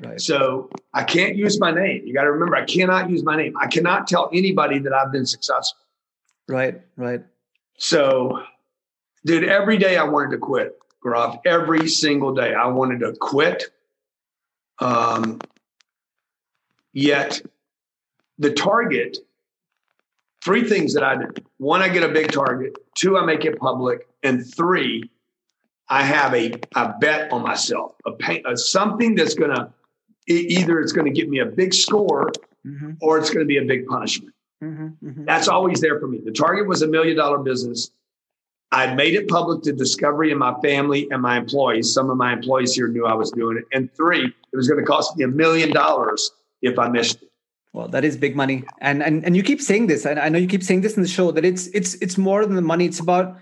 Right. 0.00 0.20
So 0.20 0.70
I 0.94 1.02
can't 1.02 1.36
use 1.36 1.58
my 1.58 1.70
name. 1.70 2.06
You 2.06 2.14
got 2.14 2.24
to 2.24 2.32
remember, 2.32 2.56
I 2.56 2.64
cannot 2.64 3.10
use 3.10 3.24
my 3.24 3.36
name. 3.36 3.54
I 3.60 3.66
cannot 3.66 4.06
tell 4.06 4.30
anybody 4.32 4.78
that 4.80 4.92
I've 4.92 5.10
been 5.10 5.26
successful. 5.26 5.80
Right. 6.46 6.80
Right. 6.96 7.22
So, 7.78 8.42
dude, 9.24 9.44
every 9.44 9.78
day 9.78 9.96
I 9.96 10.04
wanted 10.04 10.30
to 10.32 10.38
quit, 10.38 10.78
Groff. 11.00 11.38
Every 11.44 11.88
single 11.88 12.34
day 12.34 12.54
I 12.54 12.66
wanted 12.66 13.00
to 13.00 13.14
quit. 13.18 13.64
Um, 14.80 15.40
yet 16.92 17.40
the 18.38 18.52
target, 18.52 19.18
three 20.44 20.68
things 20.68 20.94
that 20.94 21.02
I 21.02 21.16
do. 21.16 21.28
One, 21.58 21.82
I 21.82 21.88
get 21.88 22.02
a 22.02 22.08
big 22.08 22.30
target. 22.30 22.76
Two, 22.94 23.16
I 23.16 23.24
make 23.24 23.44
it 23.44 23.58
public. 23.58 24.08
And 24.22 24.46
three, 24.46 25.10
I 25.88 26.02
have 26.02 26.34
a, 26.34 26.52
a 26.74 26.94
bet 27.00 27.32
on 27.32 27.42
myself, 27.42 27.94
a, 28.04 28.12
pay, 28.12 28.42
a 28.46 28.56
something 28.56 29.14
that's 29.14 29.34
going 29.34 29.54
to 29.54 29.72
either 30.26 30.80
it's 30.80 30.92
going 30.92 31.06
to 31.06 31.10
get 31.10 31.28
me 31.28 31.38
a 31.38 31.46
big 31.46 31.72
score 31.72 32.30
mm-hmm. 32.66 32.92
or 33.00 33.18
it's 33.18 33.30
going 33.30 33.40
to 33.40 33.46
be 33.46 33.56
a 33.56 33.64
big 33.64 33.86
punishment. 33.86 34.34
Mm-hmm, 34.62 35.06
mm-hmm. 35.06 35.24
That's 35.24 35.48
always 35.48 35.80
there 35.80 35.98
for 35.98 36.06
me. 36.06 36.20
The 36.22 36.32
target 36.32 36.66
was 36.66 36.82
a 36.82 36.88
million 36.88 37.16
dollar 37.16 37.38
business. 37.38 37.90
I 38.70 38.94
made 38.94 39.14
it 39.14 39.28
public 39.28 39.62
to 39.62 39.72
Discovery 39.72 40.30
and 40.30 40.38
my 40.38 40.54
family 40.60 41.08
and 41.10 41.22
my 41.22 41.38
employees. 41.38 41.92
Some 41.92 42.10
of 42.10 42.18
my 42.18 42.34
employees 42.34 42.74
here 42.74 42.88
knew 42.88 43.06
I 43.06 43.14
was 43.14 43.30
doing 43.30 43.56
it. 43.56 43.64
And 43.72 43.90
three, 43.94 44.26
it 44.26 44.56
was 44.56 44.68
going 44.68 44.80
to 44.80 44.86
cost 44.86 45.16
me 45.16 45.24
a 45.24 45.28
million 45.28 45.72
dollars 45.72 46.30
if 46.60 46.78
I 46.78 46.88
missed 46.88 47.22
it. 47.22 47.30
Well, 47.72 47.88
that 47.88 48.04
is 48.04 48.16
big 48.16 48.34
money, 48.34 48.64
and 48.80 49.02
and 49.02 49.24
and 49.24 49.36
you 49.36 49.42
keep 49.42 49.60
saying 49.60 49.88
this, 49.88 50.06
and 50.06 50.18
I 50.18 50.30
know 50.30 50.38
you 50.38 50.48
keep 50.48 50.62
saying 50.62 50.80
this 50.80 50.96
in 50.96 51.02
the 51.02 51.08
show 51.08 51.30
that 51.32 51.44
it's 51.44 51.66
it's 51.68 51.94
it's 51.96 52.16
more 52.16 52.44
than 52.46 52.56
the 52.56 52.62
money. 52.62 52.86
It's 52.86 52.98
about 52.98 53.36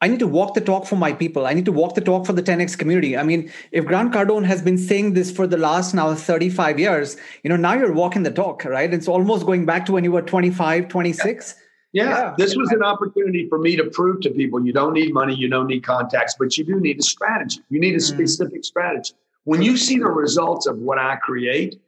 I 0.00 0.06
need 0.06 0.20
to 0.20 0.28
walk 0.28 0.54
the 0.54 0.60
talk 0.60 0.86
for 0.86 0.94
my 0.94 1.12
people. 1.12 1.46
I 1.46 1.54
need 1.54 1.64
to 1.64 1.72
walk 1.72 1.94
the 1.94 2.00
talk 2.00 2.24
for 2.24 2.32
the 2.32 2.42
10x 2.42 2.78
community. 2.78 3.16
I 3.16 3.24
mean, 3.24 3.50
if 3.72 3.84
Grant 3.84 4.12
Cardone 4.12 4.44
has 4.44 4.62
been 4.62 4.78
saying 4.78 5.14
this 5.14 5.30
for 5.32 5.46
the 5.46 5.56
last 5.56 5.92
now 5.92 6.14
35 6.14 6.78
years, 6.78 7.16
you 7.42 7.50
know, 7.50 7.56
now 7.56 7.74
you're 7.74 7.92
walking 7.92 8.22
the 8.22 8.30
talk, 8.30 8.64
right? 8.64 8.92
It's 8.94 9.08
almost 9.08 9.44
going 9.44 9.66
back 9.66 9.86
to 9.86 9.92
when 9.92 10.04
you 10.04 10.12
were 10.12 10.22
25, 10.22 10.88
26. 10.88 11.54
Yeah. 11.92 12.04
yeah. 12.04 12.34
This 12.38 12.54
was 12.54 12.70
an 12.70 12.82
opportunity 12.82 13.48
for 13.48 13.58
me 13.58 13.74
to 13.74 13.84
prove 13.90 14.20
to 14.20 14.30
people 14.30 14.64
you 14.64 14.72
don't 14.72 14.92
need 14.92 15.12
money, 15.12 15.34
you 15.34 15.48
don't 15.48 15.66
need 15.66 15.82
contacts, 15.82 16.36
but 16.38 16.56
you 16.56 16.64
do 16.64 16.78
need 16.78 17.00
a 17.00 17.02
strategy. 17.02 17.60
You 17.68 17.80
need 17.80 17.94
a 17.94 17.98
mm. 17.98 18.02
specific 18.02 18.60
mm. 18.60 18.64
strategy. 18.64 19.14
When 19.44 19.62
you 19.62 19.76
see 19.76 19.98
the 19.98 20.06
results 20.06 20.66
of 20.66 20.78
what 20.78 20.98
I 20.98 21.16
create, 21.16 21.80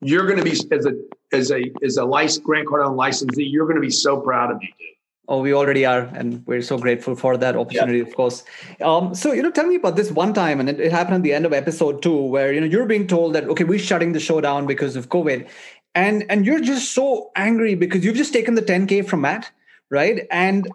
you're 0.00 0.26
going 0.26 0.38
to 0.38 0.44
be 0.44 0.52
as 0.74 0.86
a 0.86 0.92
as 1.32 1.52
a 1.52 1.70
as 1.84 1.96
a 1.96 2.04
license 2.04 2.44
Grant 2.44 2.68
Cardone 2.68 2.96
licensee, 2.96 3.44
you're 3.44 3.66
going 3.66 3.76
to 3.76 3.82
be 3.82 3.90
so 3.90 4.20
proud 4.20 4.50
of 4.50 4.58
me, 4.58 4.74
dude. 4.78 4.95
Oh, 5.28 5.40
we 5.40 5.52
already 5.52 5.84
are, 5.84 6.02
and 6.14 6.46
we're 6.46 6.62
so 6.62 6.78
grateful 6.78 7.16
for 7.16 7.36
that 7.36 7.56
opportunity, 7.56 7.98
of 7.98 8.14
course. 8.14 8.44
Um, 8.80 9.12
so, 9.12 9.32
you 9.32 9.42
know, 9.42 9.50
tell 9.50 9.66
me 9.66 9.74
about 9.74 9.96
this 9.96 10.12
one 10.12 10.32
time, 10.32 10.60
and 10.60 10.68
it, 10.68 10.78
it, 10.78 10.92
happened 10.92 11.16
at 11.16 11.22
the 11.24 11.32
end 11.32 11.44
of 11.44 11.52
episode 11.52 12.00
two, 12.00 12.16
where 12.16 12.52
you 12.52 12.60
know 12.60 12.66
you're 12.66 12.86
being 12.86 13.08
told 13.08 13.34
that 13.34 13.44
okay, 13.44 13.64
we're 13.64 13.78
shutting 13.78 14.12
the 14.12 14.20
show 14.20 14.40
down 14.40 14.66
because 14.66 14.94
of 14.94 15.08
COVID, 15.08 15.48
and 15.96 16.24
and 16.30 16.46
you're 16.46 16.60
just 16.60 16.92
so 16.92 17.32
angry 17.34 17.74
because 17.74 18.04
you've 18.04 18.16
just 18.16 18.32
taken 18.32 18.54
the 18.54 18.62
10k 18.62 19.08
from 19.08 19.22
Matt, 19.22 19.50
right? 19.90 20.26
And 20.30 20.68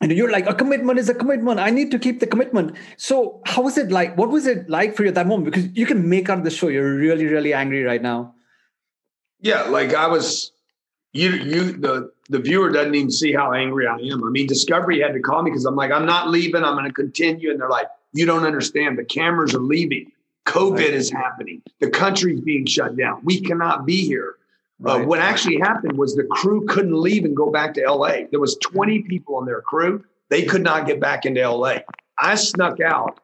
and 0.00 0.12
you're 0.12 0.30
like, 0.30 0.46
a 0.46 0.54
commitment 0.54 0.98
is 0.98 1.08
a 1.08 1.14
commitment. 1.14 1.58
I 1.58 1.70
need 1.70 1.90
to 1.90 1.98
keep 1.98 2.20
the 2.20 2.26
commitment. 2.26 2.76
So, 2.98 3.40
how 3.46 3.62
was 3.62 3.78
it 3.78 3.90
like? 3.90 4.16
What 4.16 4.28
was 4.28 4.46
it 4.46 4.68
like 4.68 4.94
for 4.94 5.02
you 5.02 5.08
at 5.08 5.14
that 5.14 5.26
moment? 5.26 5.46
Because 5.46 5.68
you 5.76 5.86
can 5.86 6.08
make 6.08 6.28
out 6.28 6.44
the 6.44 6.50
show. 6.50 6.68
You're 6.68 6.94
really, 6.94 7.26
really 7.26 7.54
angry 7.54 7.82
right 7.82 8.02
now. 8.02 8.34
Yeah, 9.40 9.62
like 9.62 9.94
I 9.94 10.06
was 10.06 10.52
you 11.12 11.30
you 11.30 11.72
the 11.72 12.10
the 12.28 12.38
viewer 12.38 12.70
doesn't 12.70 12.94
even 12.94 13.10
see 13.10 13.32
how 13.32 13.52
angry 13.52 13.86
I 13.86 13.96
am. 13.96 14.24
I 14.24 14.30
mean, 14.30 14.46
Discovery 14.46 15.00
had 15.00 15.12
to 15.14 15.20
call 15.20 15.42
me 15.42 15.50
because 15.50 15.64
I'm 15.64 15.76
like, 15.76 15.92
I'm 15.92 16.06
not 16.06 16.28
leaving. 16.28 16.64
I'm 16.64 16.74
going 16.74 16.86
to 16.86 16.92
continue, 16.92 17.50
and 17.50 17.60
they're 17.60 17.68
like, 17.68 17.86
you 18.12 18.26
don't 18.26 18.44
understand. 18.44 18.98
The 18.98 19.04
cameras 19.04 19.54
are 19.54 19.60
leaving. 19.60 20.10
COVID 20.46 20.78
right. 20.78 20.94
is 20.94 21.10
happening. 21.10 21.62
The 21.80 21.90
country's 21.90 22.40
being 22.40 22.66
shut 22.66 22.96
down. 22.96 23.20
We 23.24 23.40
cannot 23.40 23.84
be 23.84 24.06
here. 24.06 24.36
Uh, 24.84 24.98
right. 24.98 25.02
Uh, 25.02 25.06
what 25.06 25.20
actually 25.20 25.58
happened 25.58 25.98
was 25.98 26.14
the 26.14 26.24
crew 26.24 26.64
couldn't 26.66 26.94
leave 26.94 27.24
and 27.24 27.36
go 27.36 27.50
back 27.50 27.74
to 27.74 27.82
LA. 27.82 28.26
There 28.30 28.40
was 28.40 28.56
20 28.62 29.02
people 29.02 29.36
on 29.36 29.46
their 29.46 29.60
crew. 29.60 30.04
They 30.28 30.44
could 30.44 30.62
not 30.62 30.86
get 30.86 31.00
back 31.00 31.26
into 31.26 31.48
LA. 31.48 31.78
I 32.18 32.34
snuck 32.34 32.80
out. 32.80 33.20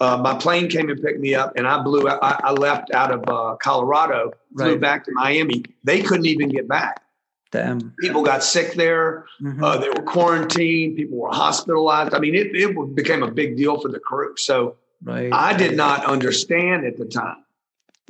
Uh, 0.00 0.16
my 0.16 0.34
plane 0.34 0.68
came 0.68 0.88
and 0.88 1.00
picked 1.00 1.20
me 1.20 1.34
up, 1.34 1.52
and 1.56 1.66
I 1.66 1.82
blew. 1.82 2.08
I, 2.08 2.40
I 2.42 2.52
left 2.52 2.90
out 2.92 3.12
of 3.12 3.28
uh, 3.28 3.56
Colorado, 3.56 4.32
flew 4.56 4.72
right. 4.72 4.80
back 4.80 5.04
to 5.04 5.12
Miami. 5.12 5.62
They 5.84 6.00
couldn't 6.00 6.24
even 6.24 6.48
get 6.48 6.66
back. 6.66 7.02
Damn. 7.50 7.92
People 8.00 8.22
got 8.22 8.44
sick 8.44 8.74
there. 8.74 9.26
Mm-hmm. 9.42 9.62
Uh, 9.62 9.78
they 9.78 9.88
were 9.88 10.02
quarantined. 10.02 10.96
People 10.96 11.18
were 11.18 11.30
hospitalized. 11.30 12.14
I 12.14 12.20
mean, 12.20 12.34
it, 12.34 12.54
it 12.54 12.94
became 12.94 13.22
a 13.22 13.30
big 13.30 13.56
deal 13.56 13.80
for 13.80 13.88
the 13.88 13.98
crew. 13.98 14.36
So 14.36 14.76
right. 15.02 15.32
I 15.32 15.56
did 15.56 15.76
not 15.76 16.04
understand 16.04 16.86
at 16.86 16.96
the 16.96 17.06
time. 17.06 17.44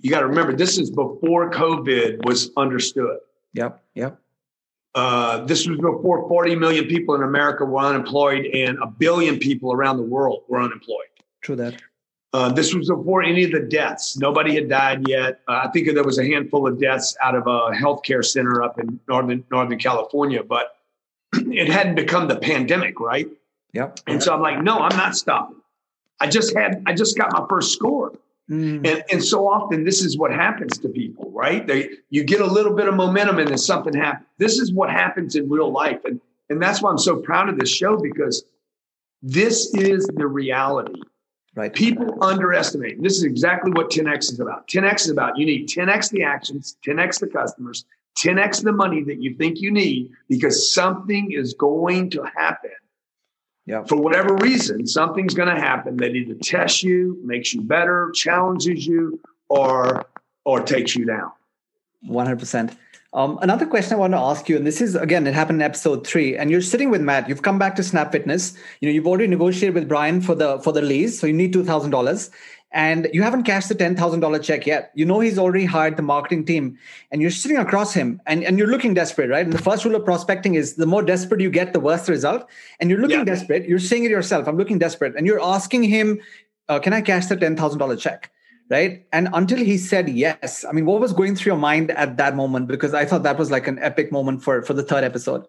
You 0.02 0.10
got 0.10 0.20
to 0.20 0.26
remember, 0.26 0.54
this 0.54 0.78
is 0.78 0.90
before 0.90 1.50
COVID 1.50 2.24
was 2.24 2.50
understood. 2.56 3.18
Yep. 3.54 3.82
Yep. 3.94 4.20
Uh, 4.94 5.44
this 5.44 5.66
was 5.66 5.78
before 5.78 6.28
40 6.28 6.56
million 6.56 6.86
people 6.86 7.14
in 7.14 7.22
America 7.22 7.64
were 7.64 7.78
unemployed 7.78 8.46
and 8.46 8.76
a 8.82 8.86
billion 8.86 9.38
people 9.38 9.72
around 9.72 9.98
the 9.98 10.02
world 10.02 10.42
were 10.48 10.60
unemployed. 10.60 11.06
True 11.42 11.56
that. 11.56 11.80
Uh, 12.32 12.52
this 12.52 12.72
was 12.72 12.88
before 12.88 13.22
any 13.22 13.42
of 13.42 13.50
the 13.50 13.60
deaths. 13.60 14.16
Nobody 14.16 14.54
had 14.54 14.68
died 14.68 15.08
yet. 15.08 15.40
Uh, 15.48 15.62
I 15.64 15.68
think 15.68 15.92
there 15.92 16.04
was 16.04 16.18
a 16.18 16.24
handful 16.24 16.66
of 16.66 16.80
deaths 16.80 17.16
out 17.22 17.34
of 17.34 17.46
a 17.48 17.70
healthcare 17.74 18.24
center 18.24 18.62
up 18.62 18.78
in 18.78 19.00
northern 19.08 19.44
Northern 19.50 19.78
California, 19.78 20.44
but 20.44 20.76
it 21.32 21.68
hadn't 21.68 21.96
become 21.96 22.28
the 22.28 22.36
pandemic, 22.36 23.00
right? 23.00 23.28
Yep. 23.72 24.00
And 24.06 24.22
so 24.22 24.34
I'm 24.34 24.40
like, 24.40 24.62
no, 24.62 24.78
I'm 24.78 24.96
not 24.96 25.16
stopping. 25.16 25.56
I 26.20 26.28
just 26.28 26.56
had, 26.56 26.82
I 26.86 26.92
just 26.92 27.16
got 27.16 27.32
my 27.32 27.46
first 27.48 27.72
score. 27.72 28.12
Mm. 28.48 28.86
And, 28.86 29.04
and 29.10 29.24
so 29.24 29.48
often 29.48 29.84
this 29.84 30.04
is 30.04 30.18
what 30.18 30.32
happens 30.32 30.78
to 30.78 30.88
people, 30.88 31.30
right? 31.32 31.66
They 31.66 31.90
you 32.10 32.24
get 32.24 32.40
a 32.40 32.46
little 32.46 32.74
bit 32.74 32.88
of 32.88 32.94
momentum 32.94 33.38
and 33.38 33.48
then 33.48 33.58
something 33.58 33.94
happens. 33.94 34.26
This 34.38 34.58
is 34.58 34.72
what 34.72 34.90
happens 34.90 35.36
in 35.36 35.48
real 35.48 35.70
life. 35.70 36.04
And 36.04 36.20
and 36.48 36.60
that's 36.60 36.82
why 36.82 36.90
I'm 36.90 36.98
so 36.98 37.16
proud 37.16 37.48
of 37.48 37.58
this 37.58 37.70
show 37.70 37.96
because 37.96 38.44
this 39.22 39.72
is 39.74 40.04
the 40.06 40.26
reality 40.26 41.00
Right. 41.56 41.72
People 41.72 42.22
underestimate. 42.22 43.02
This 43.02 43.16
is 43.16 43.24
exactly 43.24 43.72
what 43.72 43.90
10x 43.90 44.32
is 44.32 44.40
about. 44.40 44.68
10x 44.68 45.02
is 45.02 45.10
about 45.10 45.36
you 45.36 45.44
need 45.44 45.68
10x 45.68 46.10
the 46.10 46.22
actions, 46.22 46.76
10x 46.86 47.18
the 47.18 47.26
customers, 47.26 47.84
10x 48.18 48.62
the 48.62 48.72
money 48.72 49.02
that 49.04 49.20
you 49.20 49.34
think 49.34 49.60
you 49.60 49.70
need 49.70 50.12
because 50.28 50.72
something 50.72 51.32
is 51.32 51.54
going 51.54 52.10
to 52.10 52.22
happen. 52.36 52.70
Yeah. 53.66 53.84
For 53.84 53.96
whatever 53.96 54.34
reason, 54.36 54.86
something's 54.86 55.34
going 55.34 55.54
to 55.54 55.60
happen 55.60 55.96
that 55.98 56.14
either 56.14 56.34
tests 56.34 56.82
you, 56.82 57.20
makes 57.24 57.52
you 57.52 57.62
better, 57.62 58.10
challenges 58.14 58.86
you, 58.86 59.20
or 59.48 60.06
or 60.44 60.60
takes 60.60 60.96
you 60.96 61.04
down. 61.04 61.32
100%. 62.08 62.74
Um, 63.12 63.38
another 63.42 63.66
question 63.66 63.94
I 63.94 63.96
want 63.96 64.12
to 64.12 64.18
ask 64.18 64.48
you, 64.48 64.56
and 64.56 64.64
this 64.64 64.80
is 64.80 64.94
again, 64.94 65.26
it 65.26 65.34
happened 65.34 65.60
in 65.60 65.62
episode 65.62 66.06
three, 66.06 66.36
and 66.36 66.48
you're 66.48 66.62
sitting 66.62 66.90
with 66.90 67.00
Matt. 67.00 67.28
You've 67.28 67.42
come 67.42 67.58
back 67.58 67.74
to 67.76 67.82
Snap 67.82 68.12
Fitness. 68.12 68.54
You 68.80 68.88
know, 68.88 68.92
you've 68.92 69.06
already 69.06 69.26
negotiated 69.26 69.74
with 69.74 69.88
Brian 69.88 70.20
for 70.20 70.36
the 70.36 70.60
for 70.60 70.72
the 70.72 70.80
lease, 70.80 71.18
so 71.18 71.26
you 71.26 71.32
need 71.32 71.52
two 71.52 71.64
thousand 71.64 71.90
dollars, 71.90 72.30
and 72.70 73.08
you 73.12 73.24
haven't 73.24 73.42
cashed 73.42 73.68
the 73.68 73.74
ten 73.74 73.96
thousand 73.96 74.20
dollar 74.20 74.38
check 74.38 74.64
yet. 74.64 74.92
You 74.94 75.04
know 75.04 75.18
he's 75.18 75.40
already 75.40 75.64
hired 75.64 75.96
the 75.96 76.02
marketing 76.02 76.44
team, 76.44 76.78
and 77.10 77.20
you're 77.20 77.32
sitting 77.32 77.56
across 77.56 77.92
him, 77.92 78.20
and, 78.26 78.44
and 78.44 78.58
you're 78.58 78.68
looking 78.68 78.94
desperate, 78.94 79.28
right? 79.28 79.44
And 79.44 79.52
the 79.52 79.62
first 79.62 79.84
rule 79.84 79.96
of 79.96 80.04
prospecting 80.04 80.54
is 80.54 80.76
the 80.76 80.86
more 80.86 81.02
desperate 81.02 81.40
you 81.40 81.50
get, 81.50 81.72
the 81.72 81.80
worse 81.80 82.06
the 82.06 82.12
result. 82.12 82.48
And 82.78 82.90
you're 82.90 83.00
looking 83.00 83.18
yeah. 83.18 83.24
desperate. 83.24 83.68
You're 83.68 83.80
saying 83.80 84.04
it 84.04 84.12
yourself. 84.12 84.46
I'm 84.46 84.56
looking 84.56 84.78
desperate, 84.78 85.16
and 85.16 85.26
you're 85.26 85.42
asking 85.42 85.82
him, 85.82 86.20
uh, 86.68 86.78
"Can 86.78 86.92
I 86.92 87.00
cash 87.00 87.26
the 87.26 87.36
ten 87.36 87.56
thousand 87.56 87.80
dollar 87.80 87.96
check?" 87.96 88.30
Right? 88.70 89.04
And 89.12 89.28
until 89.34 89.58
he 89.58 89.76
said 89.76 90.08
yes 90.08 90.64
i 90.64 90.72
mean 90.72 90.86
what 90.86 91.00
was 91.00 91.12
going 91.12 91.36
through 91.36 91.50
your 91.50 91.58
mind 91.58 91.90
at 91.90 92.16
that 92.16 92.36
moment? 92.36 92.68
Because 92.68 92.94
i 92.94 93.04
thought 93.04 93.24
that 93.24 93.38
was 93.38 93.50
like 93.50 93.66
an 93.66 93.78
epic 93.80 94.10
moment 94.12 94.42
for 94.42 94.62
for 94.62 94.72
the 94.72 94.82
third 94.82 95.04
episode. 95.04 95.46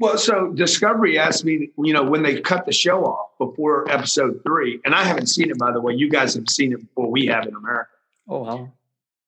Well 0.00 0.18
so 0.18 0.52
discovery 0.52 1.18
asked 1.18 1.44
me 1.44 1.70
you 1.78 1.92
know 1.92 2.02
when 2.02 2.22
they 2.22 2.40
cut 2.40 2.66
the 2.66 2.72
show 2.72 3.04
off 3.04 3.30
before 3.38 3.90
episode 3.90 4.40
three 4.42 4.80
and 4.84 4.94
i 4.94 5.04
haven't 5.04 5.28
seen 5.28 5.50
it 5.50 5.58
by 5.58 5.72
the 5.72 5.80
way. 5.80 5.94
You 5.94 6.10
guys 6.10 6.34
have 6.34 6.48
seen 6.48 6.72
it 6.72 6.80
before 6.80 7.10
we 7.10 7.26
have 7.26 7.46
in 7.46 7.54
america. 7.54 7.90
Oh 8.28 8.42
wow. 8.42 8.72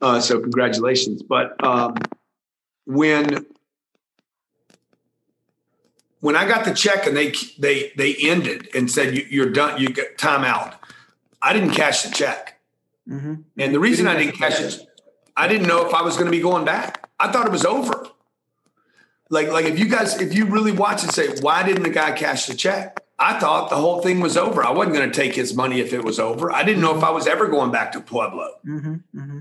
Uh, 0.01 0.21
so 0.21 0.41
congratulations. 0.41 1.23
But 1.23 1.63
um, 1.65 1.97
when 2.85 3.47
when 6.21 6.37
i 6.37 6.47
got 6.47 6.65
the 6.65 6.75
check 6.75 7.07
and 7.07 7.17
they 7.17 7.33
they 7.59 7.93
they 7.97 8.15
ended 8.17 8.69
and 8.75 8.91
said 8.91 9.17
you, 9.17 9.43
are 9.43 9.51
done. 9.51 9.81
You 9.81 9.89
get 9.89 10.19
time 10.19 10.45
out. 10.45 10.75
I 11.41 11.53
didn't 11.53 11.71
cash 11.71 12.03
the 12.03 12.11
check 12.11 12.56
Mm-hmm. 13.09 13.35
And 13.59 13.75
the 13.75 13.81
reason 13.81 14.07
I 14.07 14.17
didn't 14.17 14.37
catch 14.37 14.61
it, 14.61 14.81
I 15.37 15.49
didn't 15.49 15.69
know 15.69 15.87
if 15.87 15.95
I 15.95 16.03
was 16.03 16.15
going 16.15 16.27
to 16.27 16.31
be 16.31 16.41
going 16.41 16.65
back. 16.65 17.09
I 17.19 17.31
thought 17.31 17.47
it 17.47 17.53
was 17.53 17.65
over. 17.65 18.09
Like, 19.29 19.49
like 19.49 19.65
if 19.67 19.79
you 19.79 19.89
guys, 19.89 20.21
if 20.21 20.35
you 20.35 20.47
really 20.47 20.73
watch 20.73 21.03
and 21.03 21.13
say, 21.13 21.29
why 21.41 21.63
didn't 21.63 21.83
the 21.83 21.91
guy 21.91 22.13
cash 22.13 22.47
the 22.47 22.55
check? 22.55 23.01
I 23.19 23.39
thought 23.39 23.71
the 23.71 23.77
whole 23.77 24.03
thing 24.03 24.21
was 24.21 24.37
over. 24.37 24.63
I 24.65 24.71
wasn't 24.71 24.95
going 24.95 25.11
to 25.11 25.15
take 25.15 25.35
his 25.35 25.55
money 25.55 25.81
if 25.81 25.93
it 25.93 26.05
was 26.05 26.21
over. 26.21 26.53
I 26.53 26.63
didn't 26.63 26.83
know 26.83 26.97
if 26.97 27.03
I 27.03 27.11
was 27.11 27.27
ever 27.27 27.49
going 27.49 27.71
back 27.71 27.93
to 27.93 28.01
Pueblo. 28.01 28.51
Mm-hmm. 28.67 28.95
Mm-hmm. 29.19 29.41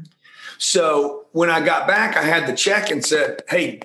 So 0.57 1.25
when 1.33 1.49
I 1.49 1.63
got 1.63 1.87
back, 1.87 2.15
I 2.15 2.23
had 2.23 2.47
the 2.47 2.55
check 2.55 2.89
and 2.89 3.03
said, 3.03 3.43
"Hey, 3.49 3.81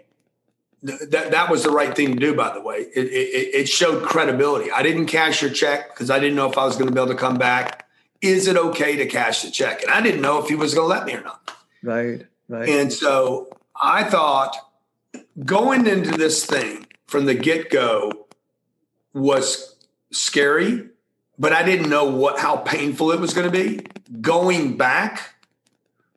that 0.82 1.32
that 1.32 1.50
was 1.50 1.64
the 1.64 1.70
right 1.70 1.94
thing 1.94 2.14
to 2.14 2.20
do." 2.20 2.34
By 2.34 2.54
the 2.54 2.60
way, 2.60 2.87
it 2.94 3.06
it, 3.06 3.54
it 3.54 3.68
showed 3.68 4.04
credibility. 4.04 4.70
I 4.70 4.84
didn't 4.84 5.06
cash 5.06 5.42
your 5.42 5.50
check 5.50 5.90
because 5.90 6.10
I 6.10 6.20
didn't 6.20 6.37
know 6.37 6.49
if 6.49 6.56
I 6.56 6.64
was 6.64 6.76
going 6.76 6.87
to 6.87 6.94
be 6.94 7.00
able 7.00 7.12
to 7.12 7.18
come 7.18 7.37
back. 7.37 7.88
Is 8.22 8.46
it 8.46 8.56
okay 8.56 8.96
to 8.96 9.06
cash 9.06 9.42
the 9.42 9.50
check? 9.50 9.82
And 9.82 9.90
I 9.90 10.00
didn't 10.00 10.20
know 10.20 10.42
if 10.42 10.48
he 10.48 10.54
was 10.54 10.74
going 10.74 10.90
to 10.90 10.94
let 10.94 11.06
me 11.06 11.14
or 11.14 11.22
not. 11.22 11.52
Right, 11.82 12.26
right. 12.48 12.68
And 12.68 12.92
so 12.92 13.48
I 13.80 14.04
thought 14.04 14.56
going 15.44 15.86
into 15.86 16.10
this 16.10 16.44
thing 16.44 16.86
from 17.06 17.24
the 17.24 17.34
get 17.34 17.70
go 17.70 18.26
was 19.14 19.76
scary, 20.12 20.88
but 21.38 21.52
I 21.52 21.62
didn't 21.62 21.88
know 21.88 22.04
what 22.04 22.38
how 22.38 22.56
painful 22.56 23.12
it 23.12 23.20
was 23.20 23.32
going 23.32 23.50
to 23.50 23.52
be. 23.52 23.86
Going 24.20 24.76
back 24.76 25.34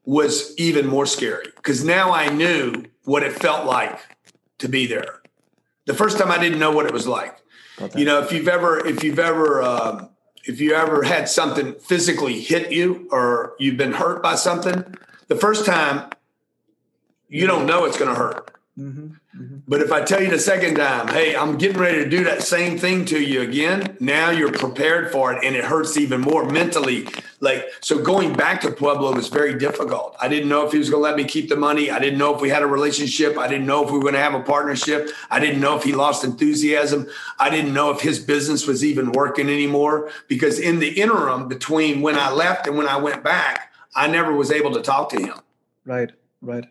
was 0.06 0.54
even 0.58 0.88
more 0.88 1.06
scary 1.06 1.46
because 1.56 1.84
now 1.84 2.12
I 2.12 2.28
knew 2.28 2.84
what 3.06 3.24
it 3.24 3.32
felt 3.32 3.66
like 3.66 4.00
to 4.60 4.68
be 4.68 4.86
there. 4.86 5.22
The 5.86 5.94
first 5.94 6.18
time 6.18 6.32
I 6.32 6.38
didn't 6.38 6.60
know 6.60 6.72
what 6.72 6.86
it 6.86 6.94
was 6.94 7.08
like. 7.08 7.38
You 7.96 8.06
know, 8.06 8.22
if 8.22 8.32
you've 8.32 8.48
ever 8.48 8.86
if 8.86 9.04
you've 9.04 9.20
ever 9.20 9.62
um, 9.62 10.10
if 10.46 10.60
you 10.60 10.74
ever 10.74 11.04
had 11.04 11.30
something 11.30 11.74
physically 11.76 12.40
hit 12.40 12.72
you 12.72 13.08
or 13.12 13.56
you've 13.60 13.78
been 13.78 13.94
hurt 13.94 14.22
by 14.22 14.36
something, 14.36 14.96
the 15.28 15.36
first 15.36 15.66
time 15.66 16.10
you 17.30 17.48
don't 17.48 17.66
know 17.66 17.86
it's 17.86 17.98
going 17.98 18.14
to 18.14 18.20
hurt. 18.20 18.53
Mm-hmm, 18.78 19.06
mm-hmm. 19.40 19.58
But 19.68 19.82
if 19.82 19.92
I 19.92 20.02
tell 20.02 20.22
you 20.24 20.32
the 20.32 20.40
second 20.40 20.76
time, 20.76 21.08
hey, 21.08 21.36
I'm 21.36 21.60
getting 21.60 21.80
ready 21.80 22.04
to 22.04 22.10
do 22.10 22.24
that 22.24 22.42
same 22.42 22.80
thing 22.80 23.06
to 23.06 23.22
you 23.22 23.42
again, 23.42 23.98
now 24.00 24.32
you're 24.32 24.52
prepared 24.52 25.12
for 25.12 25.32
it 25.32 25.44
and 25.44 25.56
it 25.56 25.64
hurts 25.64 25.96
even 25.96 26.22
more 26.22 26.50
mentally. 26.50 27.08
Like, 27.40 27.68
so 27.82 28.02
going 28.02 28.34
back 28.34 28.62
to 28.62 28.72
Pueblo 28.72 29.14
was 29.14 29.28
very 29.28 29.60
difficult. 29.60 30.16
I 30.20 30.28
didn't 30.28 30.50
know 30.50 30.66
if 30.66 30.72
he 30.72 30.80
was 30.80 30.90
going 30.90 31.04
to 31.04 31.08
let 31.08 31.16
me 31.16 31.24
keep 31.24 31.50
the 31.50 31.56
money. 31.56 31.92
I 31.92 32.00
didn't 32.00 32.18
know 32.18 32.34
if 32.34 32.42
we 32.42 32.50
had 32.50 32.64
a 32.64 32.68
relationship. 32.68 33.38
I 33.38 33.48
didn't 33.48 33.68
know 33.68 33.86
if 33.86 33.92
we 33.92 33.98
were 33.98 34.04
going 34.04 34.16
to 34.16 34.20
have 34.20 34.34
a 34.34 34.42
partnership. 34.42 35.12
I 35.30 35.40
didn't 35.40 35.62
know 35.62 35.78
if 35.78 35.84
he 35.84 35.94
lost 35.94 36.24
enthusiasm. 36.24 37.08
I 37.38 37.52
didn't 37.52 37.76
know 37.76 37.92
if 37.92 38.02
his 38.02 38.18
business 38.18 38.66
was 38.66 38.84
even 38.84 39.12
working 39.12 39.50
anymore 39.50 40.10
because 40.28 40.58
in 40.58 40.80
the 40.80 41.00
interim 41.00 41.48
between 41.48 42.02
when 42.02 42.18
I 42.18 42.32
left 42.32 42.66
and 42.66 42.76
when 42.76 42.88
I 42.88 42.98
went 42.98 43.24
back, 43.24 43.72
I 43.96 44.08
never 44.08 44.34
was 44.34 44.52
able 44.52 44.72
to 44.72 44.82
talk 44.82 45.10
to 45.10 45.22
him. 45.22 45.38
Right, 45.86 46.12
right. 46.42 46.66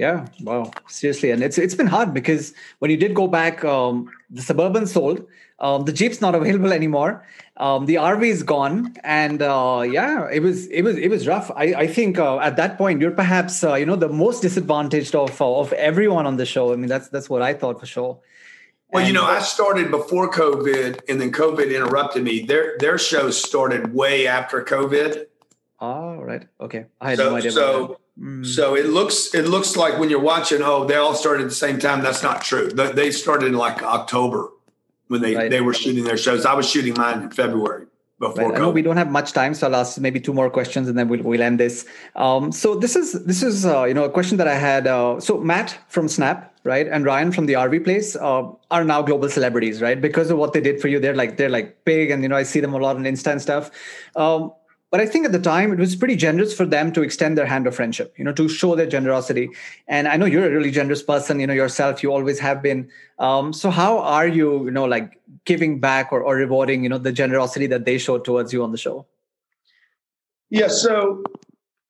Yeah, 0.00 0.28
wow, 0.40 0.70
seriously, 0.88 1.30
and 1.30 1.42
it's 1.42 1.58
it's 1.58 1.74
been 1.74 1.86
hard 1.86 2.14
because 2.14 2.54
when 2.78 2.90
you 2.90 2.96
did 2.96 3.12
go 3.14 3.26
back, 3.28 3.62
um, 3.66 4.10
the 4.30 4.40
suburban 4.40 4.86
sold, 4.86 5.26
um, 5.58 5.84
the 5.84 5.92
Jeep's 5.92 6.22
not 6.22 6.34
available 6.40 6.72
anymore, 6.72 7.22
um, 7.58 7.84
the 7.84 7.96
RV 7.96 8.24
is 8.24 8.42
gone, 8.42 8.96
and 9.04 9.42
uh, 9.42 9.84
yeah, 9.86 10.26
it 10.32 10.40
was 10.40 10.68
it 10.68 10.80
was 10.80 10.96
it 10.96 11.08
was 11.08 11.28
rough. 11.28 11.50
I 11.54 11.64
I 11.84 11.86
think 11.86 12.18
uh, 12.18 12.38
at 12.38 12.56
that 12.56 12.78
point 12.78 13.02
you're 13.02 13.10
perhaps 13.10 13.62
uh, 13.62 13.74
you 13.74 13.84
know 13.84 13.94
the 13.94 14.08
most 14.08 14.40
disadvantaged 14.40 15.14
of 15.14 15.38
uh, 15.38 15.60
of 15.60 15.70
everyone 15.74 16.24
on 16.24 16.38
the 16.38 16.46
show. 16.46 16.72
I 16.72 16.76
mean 16.76 16.88
that's 16.88 17.10
that's 17.10 17.28
what 17.28 17.42
I 17.42 17.52
thought 17.52 17.78
for 17.78 17.84
sure. 17.84 18.18
Well, 18.92 19.00
and, 19.00 19.06
you 19.06 19.12
know, 19.12 19.26
I 19.26 19.40
started 19.40 19.90
before 19.90 20.30
COVID, 20.30 21.10
and 21.10 21.20
then 21.20 21.30
COVID 21.30 21.68
interrupted 21.76 22.24
me. 22.24 22.40
Their 22.40 22.78
their 22.78 22.96
show 22.96 23.30
started 23.30 23.92
way 23.92 24.26
after 24.26 24.64
COVID. 24.64 25.26
Oh, 25.78 26.16
right. 26.16 26.46
Okay. 26.58 26.86
I 27.02 27.10
had 27.10 27.18
so, 27.18 27.30
no 27.30 27.36
idea. 27.36 27.52
So 27.52 28.00
Mm. 28.20 28.44
So 28.44 28.74
it 28.74 28.86
looks 28.86 29.34
it 29.34 29.46
looks 29.46 29.76
like 29.76 29.98
when 29.98 30.10
you're 30.10 30.20
watching, 30.20 30.60
oh, 30.62 30.84
they 30.84 30.96
all 30.96 31.14
started 31.14 31.44
at 31.44 31.48
the 31.48 31.54
same 31.54 31.78
time. 31.78 32.02
That's 32.02 32.22
not 32.22 32.42
true. 32.42 32.68
They 32.68 33.10
started 33.10 33.46
in 33.46 33.54
like 33.54 33.82
October 33.82 34.50
when 35.08 35.22
they 35.22 35.34
right. 35.34 35.50
they 35.50 35.60
were 35.60 35.72
shooting 35.72 36.04
their 36.04 36.18
shows. 36.18 36.44
I 36.44 36.54
was 36.54 36.68
shooting 36.68 36.94
mine 36.94 37.22
in 37.22 37.30
February. 37.30 37.86
Before 38.18 38.50
right. 38.50 38.56
I 38.56 38.58
know 38.58 38.68
we 38.68 38.82
don't 38.82 38.98
have 38.98 39.10
much 39.10 39.32
time, 39.32 39.54
so 39.54 39.66
I'll 39.66 39.76
ask 39.76 39.98
maybe 39.98 40.20
two 40.20 40.34
more 40.34 40.50
questions 40.50 40.86
and 40.90 40.98
then 40.98 41.08
we'll, 41.08 41.22
we'll 41.22 41.40
end 41.40 41.58
this. 41.58 41.86
Um, 42.16 42.52
so 42.52 42.74
this 42.74 42.94
is 42.94 43.24
this 43.24 43.42
is 43.42 43.64
uh, 43.64 43.84
you 43.84 43.94
know 43.94 44.04
a 44.04 44.10
question 44.10 44.36
that 44.36 44.46
I 44.46 44.56
had. 44.56 44.86
Uh, 44.86 45.18
so 45.18 45.38
Matt 45.38 45.78
from 45.88 46.06
Snap, 46.06 46.54
right, 46.62 46.86
and 46.86 47.06
Ryan 47.06 47.32
from 47.32 47.46
the 47.46 47.54
RV 47.54 47.82
Place 47.82 48.16
uh, 48.16 48.42
are 48.70 48.84
now 48.84 49.00
global 49.00 49.30
celebrities, 49.30 49.80
right? 49.80 49.98
Because 49.98 50.30
of 50.30 50.36
what 50.36 50.52
they 50.52 50.60
did 50.60 50.82
for 50.82 50.88
you, 50.88 51.00
they're 51.00 51.14
like 51.14 51.38
they're 51.38 51.48
like 51.48 51.82
big, 51.86 52.10
and 52.10 52.22
you 52.22 52.28
know 52.28 52.36
I 52.36 52.42
see 52.42 52.60
them 52.60 52.74
a 52.74 52.76
lot 52.76 52.96
on 52.96 53.04
Insta 53.04 53.32
and 53.32 53.40
stuff. 53.40 53.70
Um, 54.14 54.52
but 54.90 55.00
i 55.00 55.06
think 55.06 55.24
at 55.24 55.32
the 55.32 55.38
time 55.38 55.72
it 55.72 55.78
was 55.78 55.96
pretty 55.96 56.16
generous 56.16 56.54
for 56.54 56.66
them 56.66 56.92
to 56.92 57.02
extend 57.02 57.38
their 57.38 57.46
hand 57.46 57.66
of 57.66 57.74
friendship 57.74 58.14
you 58.16 58.24
know 58.24 58.32
to 58.32 58.48
show 58.48 58.74
their 58.74 58.86
generosity. 58.86 59.48
And 59.88 60.08
i 60.08 60.16
know 60.16 60.26
you're 60.26 60.46
a 60.46 60.50
really 60.50 60.70
generous 60.70 61.02
person 61.02 61.40
you 61.40 61.46
know 61.46 61.54
yourself 61.54 62.02
you 62.02 62.12
always 62.12 62.38
have 62.38 62.62
been. 62.62 62.88
Um, 63.18 63.52
so 63.52 63.70
how 63.70 63.98
are 63.98 64.26
you 64.26 64.64
you 64.64 64.70
know 64.70 64.84
like 64.84 65.20
giving 65.44 65.80
back 65.80 66.12
or, 66.12 66.22
or 66.22 66.36
rewarding 66.36 66.82
you 66.82 66.88
know 66.88 66.98
the 66.98 67.12
generosity 67.12 67.66
that 67.68 67.84
they 67.84 67.98
showed 67.98 68.24
towards 68.24 68.52
you 68.52 68.62
on 68.62 68.72
the 68.72 68.78
show? 68.78 69.06
Yeah 70.50 70.68
so 70.68 71.22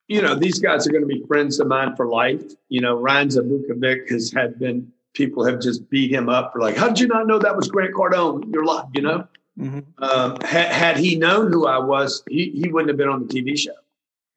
you 0.09 0.21
know 0.21 0.35
these 0.35 0.59
guys 0.59 0.87
are 0.87 0.91
going 0.91 1.03
to 1.03 1.09
be 1.09 1.23
friends 1.27 1.61
of 1.61 1.69
mine 1.69 1.97
for 1.97 2.07
life. 2.07 2.43
You 2.69 2.81
know 2.81 2.95
ryan 2.95 3.29
zabukovic 3.29 4.11
has 4.11 4.33
had 4.33 4.59
been 4.59 4.93
people 5.13 5.45
have 5.45 5.61
just 5.61 5.89
beat 5.91 6.13
him 6.13 6.29
up 6.29 6.53
for 6.53 6.61
like 6.61 6.77
how 6.77 6.89
did 6.89 7.01
you 7.01 7.09
not 7.09 7.27
know 7.27 7.39
that 7.39 7.57
was 7.57 7.69
grant 7.69 7.95
cardone? 7.95 8.53
Your 8.53 8.65
life 8.65 8.89
you 8.95 9.03
know 9.03 9.27
Mm-hmm. 9.61 10.03
Um, 10.03 10.39
had, 10.41 10.73
had, 10.73 10.97
he 10.97 11.17
known 11.17 11.53
who 11.53 11.67
I 11.67 11.79
was, 11.79 12.23
he, 12.29 12.51
he 12.51 12.69
wouldn't 12.69 12.89
have 12.89 12.97
been 12.97 13.09
on 13.09 13.27
the 13.27 13.33
TV 13.33 13.59
show. 13.59 13.73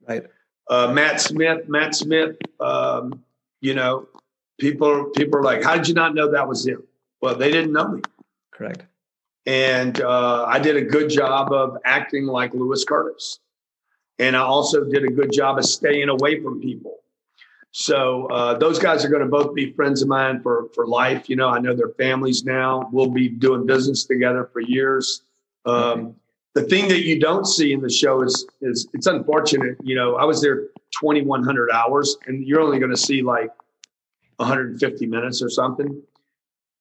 Right. 0.08 0.26
Uh, 0.70 0.92
Matt 0.94 1.22
Smith, 1.22 1.68
Matt 1.70 1.96
Smith, 1.96 2.38
um, 2.60 3.24
you 3.62 3.74
know, 3.74 4.08
people 4.60 5.06
people 5.16 5.40
are 5.40 5.44
like, 5.44 5.64
how 5.64 5.76
did 5.76 5.88
you 5.88 5.94
not 5.94 6.14
know 6.16 6.32
that 6.32 6.48
was 6.48 6.66
him? 6.66 6.84
Well, 7.22 7.36
they 7.36 7.52
didn't 7.52 7.72
know 7.72 7.88
me. 7.88 8.02
Correct. 8.52 8.84
And 9.46 10.00
uh, 10.02 10.46
I 10.46 10.60
did 10.60 10.78
a 10.78 10.82
good 10.82 11.10
job 11.10 11.52
of 11.52 11.78
acting 11.86 12.26
like 12.26 12.54
Lewis 12.54 12.84
Curtis. 12.84 13.40
And 14.20 14.38
I 14.38 14.42
also 14.42 14.84
did 14.86 15.04
a 15.04 15.10
good 15.10 15.32
job 15.32 15.58
of 15.58 15.66
staying 15.66 16.10
away 16.10 16.42
from 16.42 16.62
people. 16.62 17.00
So 17.74 18.28
uh, 18.28 18.54
those 18.60 18.78
guys 18.78 19.04
are 19.04 19.10
going 19.10 19.24
to 19.24 19.28
both 19.28 19.56
be 19.56 19.74
friends 19.74 20.04
of 20.04 20.08
mine 20.08 20.42
for 20.42 20.70
for 20.76 20.86
life. 20.86 21.28
You 21.28 21.36
know, 21.36 21.50
I 21.50 21.60
know 21.60 21.76
their 21.76 21.90
families 21.90 22.46
now. 22.46 22.88
We'll 22.92 23.10
be 23.10 23.28
doing 23.28 23.66
business 23.66 24.06
together 24.06 24.48
for 24.54 24.62
years. 24.62 25.24
Um, 25.66 26.16
the 26.54 26.62
thing 26.62 26.88
that 26.90 27.04
you 27.04 27.20
don't 27.20 27.46
see 27.46 27.74
in 27.74 27.82
the 27.82 27.90
show 27.90 28.22
is 28.22 28.46
is 28.62 28.88
it's 28.94 29.08
unfortunate. 29.08 29.78
You 29.84 29.96
know, 29.96 30.18
I 30.18 30.24
was 30.24 30.40
there 30.40 30.68
2,100 31.00 31.72
hours, 31.72 32.16
and 32.28 32.46
you're 32.46 32.62
only 32.62 32.78
going 32.78 32.92
to 32.92 32.98
see 32.98 33.24
like 33.24 33.50
150 34.36 35.08
minutes 35.08 35.42
or 35.42 35.50
something. 35.50 36.00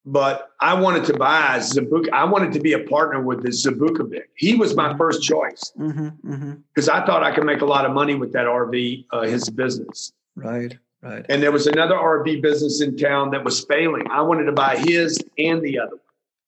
But 0.04 0.50
I 0.60 0.74
wanted 0.74 1.06
to 1.06 1.14
buy 1.14 1.56
Zabuk. 1.60 2.10
I 2.10 2.24
wanted 2.24 2.52
to 2.52 2.60
be 2.60 2.74
a 2.74 2.80
partner 2.80 3.22
with 3.22 3.42
the 3.42 3.48
Zabukovic. 3.48 4.24
He 4.34 4.56
was 4.56 4.76
my 4.76 4.94
first 4.98 5.22
choice 5.22 5.72
because 5.74 5.94
mm-hmm, 5.94 6.32
mm-hmm. 6.34 6.90
I 6.90 7.06
thought 7.06 7.22
I 7.22 7.34
could 7.34 7.44
make 7.44 7.62
a 7.62 7.66
lot 7.66 7.86
of 7.86 7.92
money 7.92 8.14
with 8.14 8.32
that 8.32 8.44
RV, 8.44 9.06
uh, 9.10 9.22
his 9.22 9.48
business. 9.48 10.12
Right. 10.36 10.76
Right. 11.02 11.26
And 11.28 11.42
there 11.42 11.50
was 11.50 11.66
another 11.66 11.96
RV 11.96 12.42
business 12.42 12.80
in 12.80 12.96
town 12.96 13.32
that 13.32 13.42
was 13.44 13.64
failing. 13.64 14.08
I 14.10 14.22
wanted 14.22 14.44
to 14.44 14.52
buy 14.52 14.76
his 14.76 15.18
and 15.36 15.60
the 15.60 15.80
other. 15.80 15.96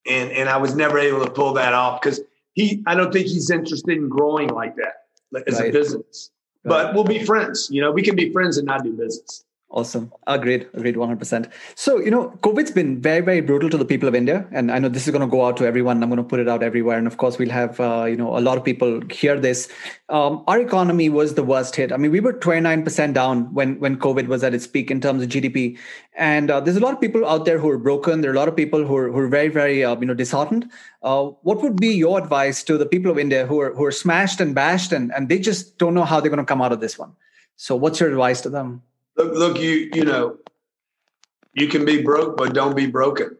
And 0.06 0.30
and 0.30 0.48
I 0.48 0.58
was 0.58 0.76
never 0.76 0.98
able 0.98 1.24
to 1.24 1.30
pull 1.30 1.54
that 1.54 1.72
off 1.72 2.00
because 2.00 2.20
he 2.52 2.82
I 2.86 2.94
don't 2.94 3.12
think 3.12 3.26
he's 3.26 3.50
interested 3.50 3.96
in 3.96 4.08
growing 4.08 4.48
like 4.48 4.76
that 4.76 5.06
as 5.48 5.58
right. 5.58 5.70
a 5.70 5.72
business. 5.72 6.30
Right. 6.62 6.70
But 6.70 6.94
we'll 6.94 7.04
be 7.04 7.24
friends. 7.24 7.68
You 7.70 7.80
know, 7.80 7.90
we 7.90 8.02
can 8.02 8.14
be 8.14 8.30
friends 8.30 8.58
and 8.58 8.66
not 8.66 8.84
do 8.84 8.92
business. 8.92 9.44
Awesome. 9.74 10.12
Agreed. 10.28 10.68
Agreed 10.74 10.94
100%. 10.94 11.50
So, 11.74 11.98
you 11.98 12.08
know, 12.08 12.28
COVID's 12.42 12.70
been 12.70 13.02
very, 13.02 13.20
very 13.20 13.40
brutal 13.40 13.68
to 13.70 13.76
the 13.76 13.84
people 13.84 14.08
of 14.08 14.14
India. 14.14 14.46
And 14.52 14.70
I 14.70 14.78
know 14.78 14.88
this 14.88 15.08
is 15.08 15.10
going 15.10 15.28
to 15.28 15.30
go 15.30 15.44
out 15.44 15.56
to 15.56 15.66
everyone. 15.66 16.00
I'm 16.00 16.08
going 16.08 16.22
to 16.22 16.22
put 16.22 16.38
it 16.38 16.48
out 16.48 16.62
everywhere. 16.62 16.96
And 16.96 17.08
of 17.08 17.16
course, 17.16 17.38
we'll 17.38 17.50
have, 17.50 17.80
uh, 17.80 18.04
you 18.04 18.14
know, 18.16 18.38
a 18.38 18.40
lot 18.40 18.56
of 18.56 18.62
people 18.62 19.00
hear 19.10 19.36
this. 19.36 19.68
Um, 20.10 20.44
our 20.46 20.60
economy 20.60 21.08
was 21.08 21.34
the 21.34 21.42
worst 21.42 21.74
hit. 21.74 21.90
I 21.90 21.96
mean, 21.96 22.12
we 22.12 22.20
were 22.20 22.34
29% 22.34 23.14
down 23.14 23.52
when, 23.52 23.80
when 23.80 23.98
COVID 23.98 24.28
was 24.28 24.44
at 24.44 24.54
its 24.54 24.68
peak 24.68 24.92
in 24.92 25.00
terms 25.00 25.24
of 25.24 25.28
GDP. 25.28 25.76
And 26.14 26.52
uh, 26.52 26.60
there's 26.60 26.76
a 26.76 26.80
lot 26.80 26.94
of 26.94 27.00
people 27.00 27.26
out 27.26 27.44
there 27.44 27.58
who 27.58 27.68
are 27.68 27.78
broken. 27.78 28.20
There 28.20 28.30
are 28.30 28.34
a 28.34 28.38
lot 28.38 28.46
of 28.46 28.54
people 28.54 28.86
who 28.86 28.96
are, 28.96 29.10
who 29.10 29.18
are 29.18 29.28
very, 29.28 29.48
very, 29.48 29.84
uh, 29.84 29.98
you 29.98 30.06
know, 30.06 30.14
disheartened. 30.14 30.70
Uh, 31.02 31.24
what 31.42 31.60
would 31.62 31.80
be 31.80 31.88
your 31.88 32.16
advice 32.16 32.62
to 32.62 32.78
the 32.78 32.86
people 32.86 33.10
of 33.10 33.18
India 33.18 33.44
who 33.44 33.60
are, 33.60 33.74
who 33.74 33.84
are 33.84 33.90
smashed 33.90 34.40
and 34.40 34.54
bashed 34.54 34.92
and, 34.92 35.12
and 35.16 35.28
they 35.28 35.40
just 35.40 35.78
don't 35.78 35.94
know 35.94 36.04
how 36.04 36.20
they're 36.20 36.30
going 36.30 36.38
to 36.38 36.44
come 36.44 36.62
out 36.62 36.70
of 36.70 36.78
this 36.78 36.96
one? 36.96 37.12
So 37.56 37.74
what's 37.74 37.98
your 37.98 38.08
advice 38.08 38.40
to 38.42 38.50
them? 38.50 38.82
Look, 39.16 39.34
look, 39.34 39.58
you 39.58 39.90
you 39.94 40.04
know, 40.04 40.38
you 41.54 41.68
can 41.68 41.84
be 41.84 42.02
broke, 42.02 42.36
but 42.36 42.54
don't 42.54 42.76
be 42.76 42.86
broken. 42.86 43.36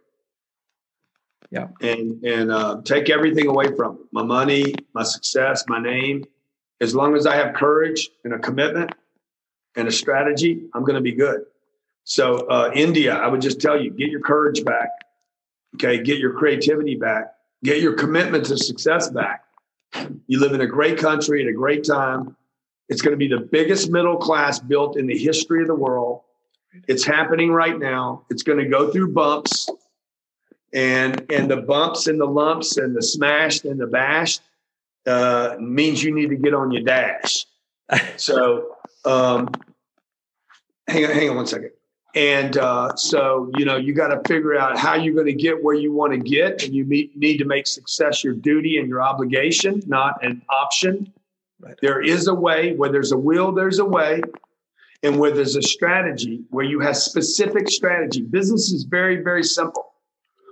Yeah. 1.51 1.69
And 1.81 2.23
and 2.25 2.51
uh, 2.51 2.81
take 2.85 3.11
everything 3.11 3.47
away 3.47 3.75
from 3.77 3.99
my 4.13 4.23
money, 4.23 4.75
my 4.93 5.03
success, 5.03 5.65
my 5.69 5.81
name. 5.81 6.25
As 6.81 6.95
long 6.95 7.17
as 7.17 7.27
I 7.27 7.37
have 7.37 7.55
courage 7.55 8.11
and 8.25 8.35
a 8.35 8.39
commitment 8.39 8.93
and 9.77 9.87
a 9.87 9.93
strategy, 9.93 10.63
I'm 10.75 10.83
going 10.83 10.97
to 10.97 11.01
be 11.01 11.13
good. 11.13 11.45
So 12.05 12.47
uh, 12.49 12.71
India, 12.75 13.15
I 13.15 13.29
would 13.29 13.41
just 13.41 13.61
tell 13.61 13.81
you, 13.81 13.91
get 13.91 14.11
your 14.11 14.21
courage 14.21 14.65
back. 14.65 14.91
Okay, 15.77 16.03
get 16.03 16.19
your 16.19 16.33
creativity 16.35 16.95
back. 16.97 17.35
Get 17.63 17.81
your 17.81 17.95
commitment 17.95 18.45
to 18.47 18.59
success 18.59 19.09
back. 19.09 19.45
You 20.27 20.41
live 20.41 20.53
in 20.53 20.61
a 20.61 20.67
great 20.67 20.99
country 20.99 21.43
at 21.43 21.49
a 21.49 21.53
great 21.53 21.85
time. 21.85 22.37
It's 22.88 23.03
going 23.03 23.12
to 23.12 23.16
be 23.16 23.29
the 23.29 23.40
biggest 23.40 23.90
middle 23.90 24.16
class 24.16 24.59
built 24.59 24.99
in 24.99 25.07
the 25.07 25.16
history 25.16 25.62
of 25.62 25.68
the 25.68 25.75
world. 25.75 26.20
It's 26.88 27.05
happening 27.05 27.51
right 27.53 27.79
now. 27.79 28.25
It's 28.31 28.42
going 28.42 28.59
to 28.59 28.66
go 28.66 28.90
through 28.90 29.12
bumps, 29.12 29.68
and 30.73 31.25
and 31.33 31.51
the 31.51 31.59
bumps 31.59 32.09
and 32.09 32.20
the 32.20 32.27
lumps 32.27 32.77
and 32.77 32.97
the 32.97 33.03
smashed 33.03 33.64
and 33.64 33.79
the 33.81 33.87
bashed 33.87 34.42
uh, 35.07 35.57
means 35.61 36.03
you 36.03 36.14
need 36.14 36.31
to 36.31 36.37
get 36.37 36.53
on 36.53 36.73
your 36.73 36.83
dash. 36.83 37.47
so 38.16 38.77
um, 39.05 39.49
hang 40.88 41.05
on, 41.05 41.11
hang 41.12 41.31
on 41.31 41.37
one 41.37 41.47
second. 41.47 41.70
And 42.14 42.57
uh, 42.59 42.94
so, 42.94 43.51
you 43.57 43.64
know, 43.64 43.77
you 43.77 43.92
got 43.92 44.09
to 44.09 44.20
figure 44.29 44.57
out 44.57 44.79
how 44.79 44.94
you're 44.94 45.14
going 45.14 45.27
to 45.27 45.33
get 45.33 45.62
where 45.62 45.75
you 45.75 45.92
want 45.92 46.12
to 46.12 46.18
get. 46.18 46.62
And 46.62 46.73
you 46.73 46.85
meet, 46.85 47.16
need 47.16 47.38
to 47.38 47.44
make 47.44 47.66
success 47.66 48.23
your 48.23 48.35
duty 48.35 48.79
and 48.79 48.88
your 48.88 49.03
obligation, 49.03 49.83
not 49.87 50.25
an 50.25 50.42
option. 50.49 51.12
Right. 51.64 51.77
There 51.81 52.03
is 52.03 52.29
a 52.29 52.35
way. 52.35 52.74
Where 52.74 52.92
there's 52.92 53.12
a 53.12 53.18
will, 53.18 53.53
there's 53.53 53.79
a 53.79 53.85
way. 53.85 54.20
And 55.03 55.18
where 55.18 55.31
there's 55.31 55.57
a 55.57 55.62
strategy, 55.62 56.42
where 56.50 56.64
you 56.64 56.81
have 56.81 56.96
specific 56.96 57.68
strategy. 57.68 58.22
Business 58.22 58.70
is 58.70 58.85
very, 58.85 59.22
very 59.22 59.42
simple. 59.42 59.92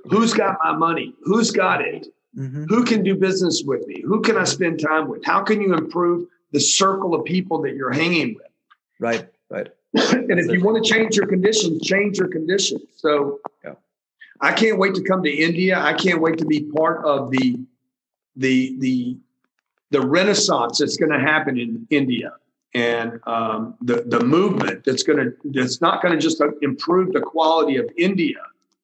Who's 0.05 0.35
got 0.35 0.59
my 0.63 0.73
money? 0.73 1.15
Who's 1.23 1.51
got 1.51 1.81
it? 1.81 2.09
Mm-hmm. 2.37 2.65
Who 2.65 2.85
can 2.85 3.03
do 3.03 3.15
business 3.15 3.63
with 3.65 3.87
me? 3.87 4.03
Who 4.03 4.21
can 4.21 4.37
I 4.37 4.45
spend 4.45 4.81
time 4.81 5.09
with? 5.09 5.25
How 5.25 5.43
can 5.43 5.61
you 5.61 5.75
improve 5.75 6.29
the 6.51 6.61
circle 6.61 7.15
of 7.15 7.25
people 7.25 7.63
that 7.63 7.75
you're 7.75 7.93
hanging 7.93 8.35
with? 8.35 8.47
Right, 9.01 9.29
right. 9.51 9.69
and 9.95 10.39
if 10.39 10.51
you 10.51 10.63
want 10.63 10.83
to 10.83 10.91
change 10.91 11.17
your 11.17 11.27
conditions, 11.27 11.83
change 11.83 12.19
your 12.19 12.29
conditions. 12.29 12.83
So 12.97 13.41
yeah. 13.65 13.75
I 14.41 14.53
can't 14.53 14.79
wait 14.79 14.95
to 14.95 15.03
come 15.03 15.23
to 15.23 15.31
India. 15.31 15.79
I 15.79 15.93
can't 15.93 16.21
wait 16.21 16.39
to 16.39 16.47
be 16.47 16.63
part 16.63 17.05
of 17.05 17.31
the 17.31 17.59
the 18.37 18.77
the 18.79 19.19
the 19.93 20.01
renaissance 20.01 20.79
that's 20.79 20.97
going 20.97 21.13
to 21.13 21.21
happen 21.21 21.59
in 21.59 21.87
India 21.91 22.33
and 22.75 23.21
um, 23.27 23.75
the 23.83 24.03
the 24.07 24.21
movement 24.25 24.85
that's 24.85 25.03
going 25.03 25.19
to 25.19 25.33
that's 25.53 25.81
not 25.81 26.03
going 26.03 26.15
to 26.15 26.21
just 26.21 26.43
improve 26.63 27.13
the 27.13 27.21
quality 27.21 27.77
of 27.77 27.89
India 27.97 28.41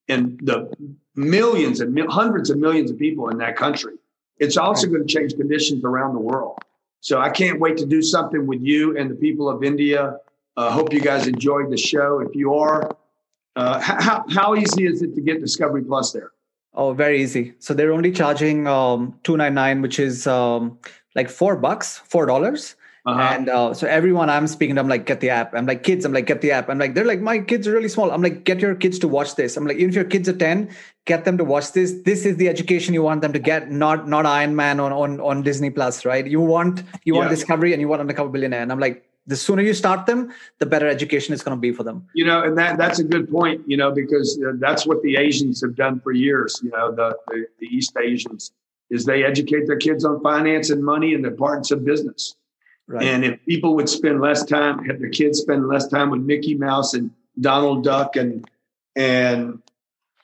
and 0.09 0.39
the 0.43 0.71
millions 1.17 1.81
and 1.81 1.93
mil- 1.93 2.11
hundreds 2.11 2.51
of 2.51 2.59
millions 2.59 2.91
of 2.91 2.99
people 2.99 3.29
in 3.31 3.39
that 3.39 3.57
country. 3.57 3.95
It's 4.39 4.57
also 4.57 4.87
going 4.87 5.07
to 5.07 5.13
change 5.13 5.35
conditions 5.35 5.85
around 5.85 6.15
the 6.15 6.21
world. 6.21 6.59
So 7.01 7.21
I 7.21 7.31
can't 7.31 7.59
wait 7.59 7.77
to 7.79 7.87
do 7.87 8.03
something 8.03 8.47
with 8.47 8.61
you 8.61 8.97
and 8.97 9.11
the 9.11 9.15
people 9.15 9.49
of 9.49 9.65
India 9.65 10.19
uh, 10.59 10.71
hope 10.73 10.93
you 10.93 11.01
guys 11.01 11.27
enjoyed 11.29 11.71
the 11.71 11.77
show. 11.77 12.19
If 12.19 12.35
you 12.35 12.55
are, 12.55 12.91
uh, 13.55 13.79
how, 13.81 14.25
how 14.29 14.57
easy 14.57 14.87
is 14.87 15.03
it 15.03 15.15
to 15.15 15.21
get 15.21 15.41
Discovery 15.41 15.85
Plus 15.85 16.13
there? 16.13 16.33
Oh, 16.75 16.93
very 16.93 17.23
easy. 17.23 17.55
So 17.61 17.75
they're 17.75 17.93
only 17.93 18.13
charging 18.13 18.67
um, 18.67 19.19
two 19.23 19.37
nine 19.37 19.55
nine, 19.55 19.83
which 19.83 19.99
is 19.99 20.27
um, 20.27 20.79
like 21.19 21.29
four 21.29 21.57
bucks, 21.57 21.99
four 21.99 22.25
dollars. 22.27 22.77
Uh-huh. 23.07 23.21
And 23.35 23.49
uh, 23.49 23.73
so 23.73 23.87
everyone 23.87 24.29
I'm 24.29 24.47
speaking 24.47 24.75
to, 24.77 24.83
I'm 24.83 24.89
like, 24.89 25.07
get 25.07 25.21
the 25.21 25.31
app. 25.31 25.55
I'm 25.55 25.65
like, 25.65 25.83
kids, 25.83 26.05
I'm 26.05 26.13
like, 26.13 26.27
get 26.27 26.43
the 26.43 26.51
app. 26.53 26.69
I'm 26.69 26.79
like, 26.79 26.95
they're 26.95 27.07
like, 27.13 27.21
my 27.21 27.39
kids 27.39 27.67
are 27.67 27.73
really 27.73 27.89
small. 27.89 28.11
I'm 28.11 28.21
like, 28.21 28.45
get 28.45 28.61
your 28.61 28.75
kids 28.75 28.99
to 28.99 29.09
watch 29.09 29.35
this. 29.35 29.57
I'm 29.57 29.67
like, 29.67 29.79
even 29.79 29.89
if 29.89 29.95
your 29.95 30.05
kids 30.05 30.29
are 30.29 30.37
10, 30.37 30.69
get 31.07 31.25
them 31.25 31.39
to 31.39 31.45
watch 31.45 31.73
this. 31.73 31.95
This 32.05 32.27
is 32.27 32.37
the 32.37 32.49
education 32.49 32.93
you 32.93 33.03
want 33.03 33.23
them 33.23 33.33
to 33.33 33.39
get, 33.39 33.71
not 33.71 34.07
not 34.07 34.27
Iron 34.27 34.55
Man 34.55 34.79
on 34.79 34.93
on, 34.93 35.21
on 35.21 35.43
Disney 35.43 35.71
Plus, 35.71 36.05
right? 36.05 36.27
You 36.27 36.41
want 36.41 36.83
you 37.05 37.15
yeah. 37.15 37.21
want 37.21 37.31
Discovery 37.31 37.73
and 37.73 37.81
you 37.81 37.89
want 37.89 38.01
Undercover 38.01 38.31
Billionaire. 38.31 38.63
And 38.63 38.71
I'm 38.71 38.81
like, 38.87 39.09
the 39.29 39.37
sooner 39.37 39.63
you 39.63 39.75
start 39.75 40.07
them 40.07 40.33
the 40.59 40.67
better 40.67 40.89
education 40.89 41.35
is 41.35 41.43
going 41.43 41.57
to 41.57 41.61
be 41.61 41.71
for 41.79 41.85
them 41.89 41.99
you 42.15 42.25
know 42.25 42.43
and 42.43 42.57
that 42.57 42.79
that's 42.79 42.99
a 42.99 43.05
good 43.05 43.31
point 43.31 43.61
you 43.73 43.77
know 43.77 43.91
because 43.93 44.41
uh, 44.43 44.53
that's 44.59 44.87
what 44.87 45.03
the 45.03 45.17
asians 45.17 45.61
have 45.61 45.75
done 45.77 46.01
for 46.01 46.13
years 46.13 46.59
you 46.65 46.71
know 46.71 46.91
the, 46.91 47.15
the, 47.29 47.47
the 47.61 47.67
east 47.67 47.93
asians 48.03 48.53
is 48.91 49.05
they 49.05 49.25
educate 49.25 49.67
their 49.67 49.77
kids 49.77 50.05
on 50.05 50.21
finance 50.23 50.71
and 50.71 50.85
money 50.85 51.15
and 51.15 51.25
the 51.25 51.31
parts 51.31 51.71
of 51.71 51.85
business 51.85 52.37
right. 52.87 53.03
and 53.03 53.25
if 53.25 53.45
people 53.47 53.75
would 53.75 53.89
spend 53.89 54.21
less 54.21 54.45
time 54.45 54.85
have 54.85 54.99
their 54.99 55.11
kids 55.11 55.41
spend 55.41 55.69
less 55.69 55.87
time 55.89 56.11
with 56.11 56.21
mickey 56.21 56.55
mouse 56.55 56.95
and 56.95 57.11
donald 57.41 57.85
duck 57.85 58.17
and 58.17 58.49
and 58.97 59.63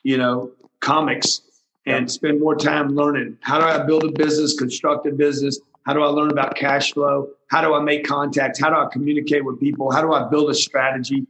you 0.02 0.16
know 0.16 0.50
comics 0.80 1.42
and 1.86 2.10
spend 2.10 2.40
more 2.40 2.56
time 2.56 2.94
learning 2.94 3.36
how 3.40 3.58
do 3.58 3.64
i 3.64 3.84
build 3.84 4.04
a 4.04 4.12
business 4.12 4.58
construct 4.58 5.06
a 5.06 5.12
business 5.12 5.60
how 5.84 5.92
do 5.92 6.02
I 6.02 6.06
learn 6.06 6.30
about 6.30 6.56
cash 6.56 6.92
flow? 6.92 7.30
How 7.48 7.60
do 7.60 7.74
I 7.74 7.80
make 7.80 8.06
contacts? 8.06 8.58
How 8.58 8.70
do 8.70 8.76
I 8.76 8.88
communicate 8.90 9.44
with 9.44 9.60
people? 9.60 9.90
How 9.90 10.00
do 10.00 10.12
I 10.12 10.28
build 10.28 10.50
a 10.50 10.54
strategy? 10.54 11.26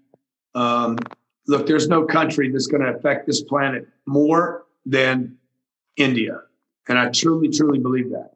Um, 0.55 0.97
look, 1.49 1.66
there's 1.66 1.88
no 1.88 2.05
country 2.05 2.51
that's 2.51 2.68
going 2.68 2.83
to 2.83 2.90
affect 2.90 3.27
this 3.27 3.42
planet 3.42 3.88
more 4.07 4.64
than 4.87 5.37
India. 5.97 6.42
And 6.88 6.99
I 6.99 7.09
truly, 7.11 7.49
truly 7.49 7.79
believe 7.79 8.11
that. 8.11 8.35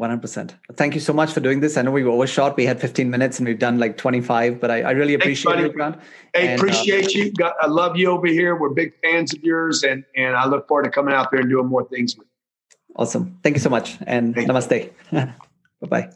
100%. 0.00 0.54
Thank 0.74 0.94
you 0.94 1.00
so 1.00 1.12
much 1.12 1.32
for 1.32 1.40
doing 1.40 1.60
this. 1.60 1.76
I 1.76 1.82
know 1.82 1.90
we 1.90 2.02
were 2.02 2.10
overshot. 2.10 2.56
We 2.56 2.64
had 2.64 2.80
15 2.80 3.10
minutes 3.10 3.38
and 3.38 3.46
we've 3.46 3.58
done 3.58 3.78
like 3.78 3.98
25, 3.98 4.58
but 4.58 4.70
I, 4.70 4.80
I 4.80 4.90
really 4.92 5.12
appreciate 5.12 5.56
Thanks, 5.56 5.68
you, 5.68 5.72
Grant. 5.74 5.96
Hey, 6.32 6.48
and, 6.48 6.52
uh, 6.52 6.54
appreciate 6.54 7.06
uh, 7.06 7.10
you. 7.10 7.32
I 7.60 7.66
love 7.66 7.98
you 7.98 8.10
over 8.10 8.26
here. 8.26 8.56
We're 8.56 8.70
big 8.70 8.94
fans 9.02 9.34
of 9.34 9.42
yours. 9.42 9.82
And, 9.82 10.04
and 10.16 10.36
I 10.36 10.46
look 10.46 10.66
forward 10.66 10.84
to 10.84 10.90
coming 10.90 11.14
out 11.14 11.30
there 11.30 11.40
and 11.40 11.50
doing 11.50 11.66
more 11.66 11.84
things 11.84 12.16
with 12.16 12.26
you. 12.26 12.94
Awesome. 12.96 13.38
Thank 13.42 13.56
you 13.56 13.60
so 13.60 13.70
much. 13.70 13.98
And 14.06 14.34
Thank 14.34 14.48
namaste. 14.48 14.90
bye 15.12 15.32
bye. 15.86 16.10